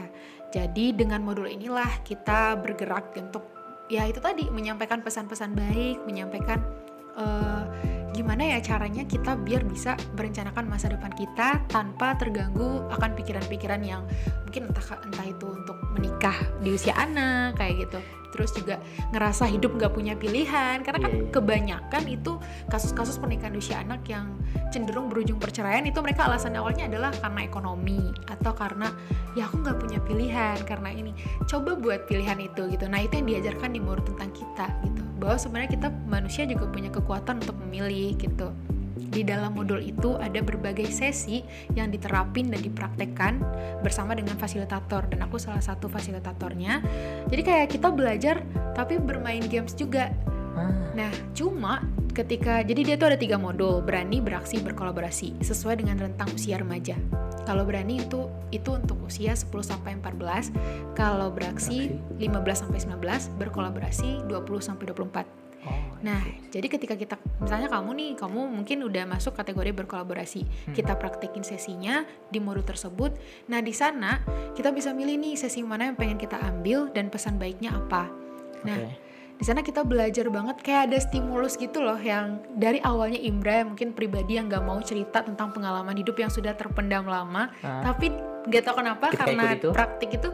Jadi 0.54 0.94
dengan 0.94 1.26
modul 1.26 1.50
inilah 1.50 2.06
kita 2.06 2.54
bergerak 2.62 3.18
untuk 3.18 3.50
ya 3.90 4.06
itu 4.06 4.22
tadi 4.22 4.48
menyampaikan 4.54 5.02
pesan-pesan 5.02 5.58
baik, 5.58 6.06
menyampaikan 6.06 6.62
uh, 7.18 7.66
gimana 8.14 8.46
ya 8.46 8.60
caranya 8.62 9.04
kita 9.10 9.34
biar 9.42 9.66
bisa 9.66 9.98
merencanakan 10.14 10.70
masa 10.70 10.94
depan 10.94 11.10
kita 11.18 11.66
tanpa 11.66 12.14
terganggu 12.22 12.86
akan 12.94 13.18
pikiran-pikiran 13.18 13.82
yang 13.82 14.06
mungkin 14.46 14.70
entah 14.70 15.02
entah 15.02 15.26
itu 15.26 15.50
untuk 15.50 15.78
menikah 15.98 16.38
di 16.62 16.78
usia 16.78 16.94
anak 16.94 17.58
kayak 17.58 17.90
gitu 17.90 18.00
terus 18.34 18.50
juga 18.58 18.82
ngerasa 19.14 19.46
hidup 19.46 19.78
nggak 19.78 19.94
punya 19.94 20.18
pilihan. 20.18 20.82
Karena 20.82 21.00
kan 21.00 21.12
Iya, 21.14 21.22
iya. 21.22 21.32
kebanyakan 21.32 22.04
itu 22.10 22.32
kasus-kasus 22.68 23.22
pernikahan 23.22 23.54
usia 23.54 23.80
anak 23.86 24.02
yang 24.10 24.34
cenderung 24.74 25.06
berujung 25.08 25.38
perceraian 25.38 25.86
itu 25.86 26.02
mereka 26.02 26.26
alasan 26.26 26.58
awalnya 26.58 26.90
adalah 26.90 27.14
karena 27.14 27.46
ekonomi 27.46 28.10
atau 28.26 28.58
karena 28.58 28.90
ya 29.38 29.46
aku 29.46 29.62
nggak 29.62 29.78
punya 29.78 30.00
pilihan 30.02 30.58
karena 30.66 30.90
ini. 30.90 31.14
Coba 31.46 31.78
buat 31.78 32.10
pilihan 32.10 32.42
itu 32.42 32.74
gitu. 32.74 32.86
Nah 32.90 33.06
itu 33.06 33.22
yang 33.22 33.28
diajarkan 33.30 33.70
di 33.70 33.80
modul 33.80 34.02
tentang 34.02 34.34
kita 34.34 34.66
gitu. 34.82 35.04
Bahwa 35.22 35.38
sebenarnya 35.38 35.72
kita 35.78 35.88
manusia 36.10 36.44
juga 36.50 36.66
punya 36.68 36.90
kekuatan 36.90 37.40
untuk 37.46 37.56
memilih 37.62 38.18
gitu 38.18 38.50
di 39.14 39.22
dalam 39.22 39.54
modul 39.54 39.80
itu 39.80 40.18
ada 40.18 40.42
berbagai 40.42 40.90
sesi 40.90 41.46
yang 41.78 41.94
diterapin 41.94 42.50
dan 42.50 42.60
dipraktekkan 42.60 43.40
bersama 43.86 44.18
dengan 44.18 44.36
fasilitator 44.36 45.06
dan 45.08 45.22
aku 45.22 45.38
salah 45.38 45.62
satu 45.62 45.86
fasilitatornya. 45.86 46.82
Jadi 47.30 47.42
kayak 47.46 47.68
kita 47.70 47.94
belajar 47.94 48.42
tapi 48.74 48.98
bermain 48.98 49.46
games 49.46 49.78
juga. 49.78 50.10
Ah, 50.58 50.84
Nah, 50.94 51.10
cuma 51.34 51.82
ketika 52.14 52.62
jadi 52.62 52.94
dia 52.94 52.96
tuh 52.96 53.10
ada 53.10 53.18
tiga 53.18 53.42
modul 53.42 53.82
berani 53.82 54.22
beraksi 54.22 54.62
berkolaborasi 54.62 55.42
sesuai 55.42 55.82
dengan 55.82 55.98
rentang 55.98 56.30
usia 56.38 56.62
remaja. 56.62 56.94
Kalau 57.44 57.66
berani 57.66 58.00
itu 58.06 58.30
itu 58.54 58.70
untuk 58.78 59.02
usia 59.04 59.36
10 59.36 59.50
sampai 59.66 59.98
14, 60.00 60.54
kalau 60.96 61.34
beraksi 61.34 61.98
15 62.22 62.64
sampai 62.64 62.80
19, 62.80 63.34
berkolaborasi 63.42 64.30
20 64.30 64.62
sampai 64.64 64.86
24. 64.94 65.43
Oh, 65.66 65.82
Nah, 66.04 66.20
jadi 66.52 66.68
ketika 66.68 66.94
kita 66.94 67.16
misalnya 67.40 67.72
kamu 67.72 67.96
nih, 67.96 68.12
kamu 68.20 68.52
mungkin 68.52 68.84
udah 68.84 69.08
masuk 69.08 69.34
kategori 69.34 69.72
berkolaborasi. 69.74 70.44
Hmm. 70.44 70.76
Kita 70.76 71.00
praktekin 71.00 71.42
sesinya 71.42 72.04
di 72.28 72.44
modul 72.44 72.60
tersebut. 72.62 73.16
Nah, 73.48 73.64
di 73.64 73.72
sana 73.72 74.20
kita 74.52 74.70
bisa 74.70 74.92
milih 74.92 75.16
nih 75.16 75.40
sesi 75.40 75.64
mana 75.64 75.88
yang 75.88 75.96
pengen 75.96 76.20
kita 76.20 76.36
ambil 76.38 76.92
dan 76.92 77.08
pesan 77.08 77.40
baiknya 77.40 77.72
apa. 77.74 78.12
Nah, 78.64 78.76
oke. 78.78 78.96
di 79.34 79.44
sana 79.44 79.60
kita 79.60 79.82
belajar 79.82 80.28
banget 80.28 80.60
kayak 80.60 80.88
ada 80.88 80.98
stimulus 81.00 81.56
gitu 81.56 81.80
loh 81.80 81.98
yang 81.98 82.40
dari 82.54 82.80
awalnya 82.80 83.18
Imra 83.18 83.64
mungkin 83.64 83.92
pribadi 83.92 84.36
yang 84.36 84.48
nggak 84.48 84.62
mau 84.62 84.80
cerita 84.80 85.20
tentang 85.20 85.52
pengalaman 85.52 85.96
hidup 85.96 86.16
yang 86.16 86.30
sudah 86.30 86.52
terpendam 86.54 87.04
lama, 87.04 87.48
Ah. 87.60 87.80
tapi 87.82 88.12
nggak 88.44 88.62
tahu 88.62 88.76
kenapa 88.78 89.06
Ketika 89.08 89.24
karena 89.26 89.44
itu? 89.56 89.70
praktik 89.72 90.10
itu 90.16 90.30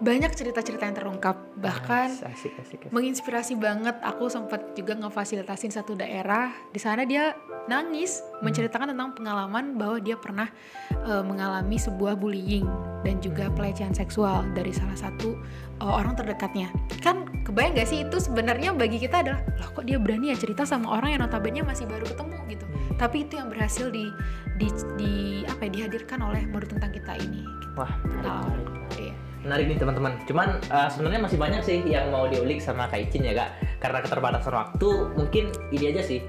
banyak 0.00 0.32
cerita-cerita 0.34 0.86
yang 0.86 0.96
terungkap. 0.96 1.36
Bahkan 1.58 2.08
Ah, 2.24 2.32
asik, 2.34 2.54
asik, 2.58 2.80
asik. 2.86 2.90
menginspirasi 2.90 3.54
banget. 3.54 3.94
Aku 4.02 4.26
sempat 4.26 4.74
juga 4.74 4.98
ngefasilitasin 4.98 5.70
satu 5.70 5.94
daerah. 5.94 6.50
Di 6.74 6.80
sana 6.82 7.06
dia 7.06 7.34
nangis 7.70 8.20
menceritakan 8.44 8.92
tentang 8.92 9.16
pengalaman 9.16 9.78
bahwa 9.78 9.96
dia 10.02 10.18
pernah 10.18 10.50
eh, 10.90 11.24
mengalami 11.24 11.78
sebuah 11.78 12.18
bullying 12.18 12.66
dan 13.04 13.20
juga 13.20 13.52
pelecehan 13.52 13.92
seksual 13.92 14.48
dari 14.52 14.72
salah 14.74 14.96
satu 14.96 15.36
eh, 15.80 15.92
orang 15.92 16.18
terdekatnya. 16.18 16.68
Kan 17.00 17.28
kebayang 17.44 17.78
gak 17.78 17.88
sih 17.88 18.04
itu 18.04 18.16
sebenarnya 18.20 18.72
bagi 18.76 18.98
kita 19.00 19.20
adalah 19.24 19.40
loh 19.60 19.70
kok 19.72 19.84
dia 19.84 19.96
berani 20.00 20.32
ya 20.32 20.36
cerita 20.36 20.64
sama 20.64 20.96
orang 20.96 21.16
yang 21.16 21.22
notabene 21.24 21.62
masih 21.64 21.84
baru 21.88 22.04
ketemu 22.04 22.36
gitu. 22.50 22.64
Hmm. 22.66 22.96
Tapi 23.00 23.16
itu 23.24 23.34
yang 23.40 23.48
berhasil 23.48 23.88
di 23.88 24.08
di, 24.54 24.68
di 24.94 25.12
apa 25.48 25.66
ya 25.66 25.70
dihadirkan 25.82 26.22
oleh 26.22 26.46
modul 26.46 26.68
tentang 26.70 26.94
kita 26.94 27.18
ini. 27.18 27.42
Wah, 27.74 27.90
menarik, 28.06 28.22
menarik, 28.22 28.66
menarik. 28.70 28.98
Iya. 29.02 29.14
Menarik 29.44 29.68
nih 29.68 29.78
teman-teman. 29.78 30.12
Cuman 30.24 30.48
uh, 30.72 30.88
sebenarnya 30.88 31.20
masih 31.20 31.38
banyak 31.38 31.62
sih 31.62 31.78
yang 31.84 32.08
mau 32.08 32.24
diulik 32.24 32.64
sama 32.64 32.88
Kak 32.88 33.08
Icin 33.08 33.28
ya 33.28 33.36
kak. 33.36 33.60
Karena 33.78 34.00
keterbatasan 34.00 34.56
waktu, 34.56 34.88
mungkin 35.14 35.52
ini 35.68 35.92
aja 35.92 36.00
sih. 36.00 36.24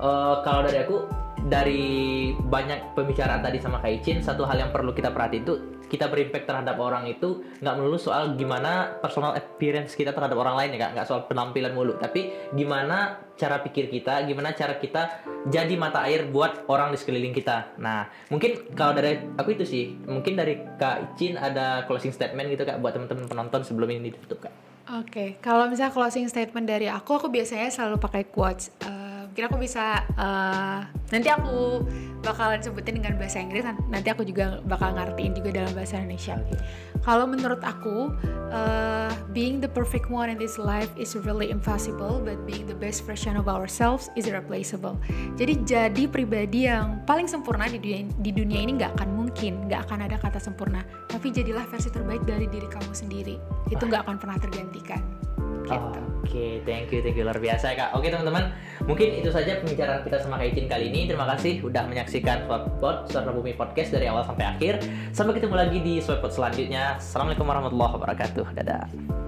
Uh, 0.00 0.40
kalau 0.40 0.64
dari 0.64 0.80
aku, 0.80 1.04
dari 1.44 1.84
banyak 2.32 2.96
pembicaraan 2.96 3.44
tadi 3.44 3.60
sama 3.60 3.84
Kak 3.84 4.00
Icin, 4.00 4.24
satu 4.24 4.48
hal 4.48 4.56
yang 4.56 4.72
perlu 4.72 4.96
kita 4.96 5.12
perhatiin 5.12 5.44
itu 5.44 5.73
kita 5.94 6.10
berimpact 6.10 6.50
terhadap 6.50 6.74
orang 6.82 7.06
itu 7.06 7.46
nggak 7.62 7.74
melulu 7.78 7.94
soal 7.94 8.34
gimana 8.34 8.98
personal 8.98 9.30
appearance 9.38 9.94
kita 9.94 10.10
terhadap 10.10 10.34
orang 10.34 10.58
lain 10.58 10.74
ya 10.74 10.90
kak, 10.90 10.90
nggak 10.98 11.06
soal 11.06 11.30
penampilan 11.30 11.70
mulu, 11.70 11.94
tapi 11.94 12.34
gimana 12.50 13.22
cara 13.38 13.62
pikir 13.62 13.86
kita, 13.86 14.26
gimana 14.26 14.50
cara 14.58 14.74
kita 14.82 15.22
jadi 15.46 15.78
mata 15.78 16.02
air 16.02 16.26
buat 16.26 16.66
orang 16.66 16.90
di 16.90 16.98
sekeliling 16.98 17.30
kita. 17.30 17.78
Nah, 17.78 18.10
mungkin 18.26 18.74
kalau 18.74 18.98
dari 18.98 19.22
aku 19.38 19.54
itu 19.54 19.62
sih, 19.62 19.94
mungkin 20.06 20.34
dari 20.34 20.58
Kak 20.74 21.14
Icin 21.14 21.38
ada 21.38 21.86
closing 21.86 22.10
statement 22.10 22.50
gitu 22.50 22.66
kak 22.66 22.82
buat 22.82 22.98
teman-teman 22.98 23.30
penonton 23.30 23.62
sebelum 23.62 23.86
ini 23.94 24.10
ditutup 24.10 24.50
kak. 24.50 24.54
Oke, 25.00 25.40
kalau 25.40 25.64
misalnya 25.70 25.96
closing 25.96 26.28
statement 26.28 26.68
dari 26.68 26.90
aku, 26.90 27.16
aku 27.16 27.32
biasanya 27.32 27.72
selalu 27.72 27.96
pakai 28.02 28.28
quotes. 28.28 28.68
Eh, 28.84 29.03
mungkin 29.34 29.50
aku 29.50 29.66
bisa 29.66 29.98
eh, 30.14 30.78
nanti 31.10 31.26
aku 31.26 31.82
bakalan 32.22 32.62
sebutin 32.62 33.02
dengan 33.02 33.18
bahasa 33.18 33.42
Inggris, 33.42 33.66
nan- 33.66 33.82
nanti 33.90 34.06
aku 34.06 34.22
juga 34.22 34.62
bakal 34.62 34.94
ngertiin 34.94 35.34
juga 35.34 35.50
dalam 35.50 35.74
bahasa 35.74 35.98
Indonesia. 35.98 36.38
Kalau 37.02 37.26
menurut 37.26 37.58
aku, 37.66 38.14
eh, 38.54 39.10
being 39.34 39.58
the 39.58 39.66
perfect 39.66 40.06
one 40.06 40.30
in 40.30 40.38
this 40.38 40.54
life 40.54 40.86
is 40.94 41.18
really 41.26 41.50
impossible, 41.50 42.22
but 42.22 42.38
being 42.46 42.62
the 42.70 42.78
best 42.78 43.02
version 43.02 43.34
of 43.34 43.50
ourselves 43.50 44.06
is 44.14 44.30
irreplaceable. 44.30 44.94
Jadi 45.34 45.66
jadi 45.66 46.06
pribadi 46.06 46.70
yang 46.70 47.02
paling 47.02 47.26
sempurna 47.26 47.66
di 47.66 47.82
dunia, 47.82 48.06
di 48.22 48.30
dunia 48.30 48.62
ini 48.62 48.78
nggak 48.78 49.02
akan 49.02 49.18
mungkin, 49.18 49.66
nggak 49.66 49.90
akan 49.90 50.06
ada 50.06 50.14
kata 50.14 50.38
sempurna. 50.38 50.86
Tapi 51.10 51.34
jadilah 51.34 51.66
versi 51.66 51.90
terbaik 51.90 52.22
dari 52.22 52.46
diri 52.46 52.70
kamu 52.70 52.94
sendiri. 52.94 53.34
Itu 53.66 53.82
nggak 53.82 54.06
akan 54.06 54.14
pernah 54.14 54.38
tergantikan. 54.38 55.33
Gitu. 55.64 56.00
Oke, 56.24 56.46
thank 56.64 56.88
you, 56.88 57.04
thank 57.04 57.16
you 57.16 57.24
luar 57.24 57.36
biasa 57.36 57.72
ya 57.72 57.74
kak. 57.76 57.90
Oke 57.96 58.08
teman-teman, 58.08 58.52
mungkin 58.88 59.12
itu 59.20 59.28
saja 59.28 59.60
pembicaraan 59.60 60.00
kita 60.02 60.24
sama 60.24 60.40
Kak 60.40 60.56
Icin 60.56 60.66
kali 60.72 60.88
ini. 60.88 61.04
Terima 61.04 61.28
kasih 61.36 61.60
udah 61.60 61.84
menyaksikan 61.84 62.48
Swapbot 62.48 63.12
Suara 63.12 63.30
Bumi 63.30 63.52
Podcast 63.52 63.92
dari 63.92 64.08
awal 64.08 64.24
sampai 64.24 64.56
akhir. 64.56 64.80
Sampai 65.12 65.36
ketemu 65.36 65.54
lagi 65.56 65.78
di 65.84 66.00
Swapbot 66.00 66.32
selanjutnya. 66.32 66.96
Assalamualaikum 66.96 67.44
warahmatullahi 67.44 67.92
wabarakatuh. 68.00 68.46
Dadah. 68.56 69.23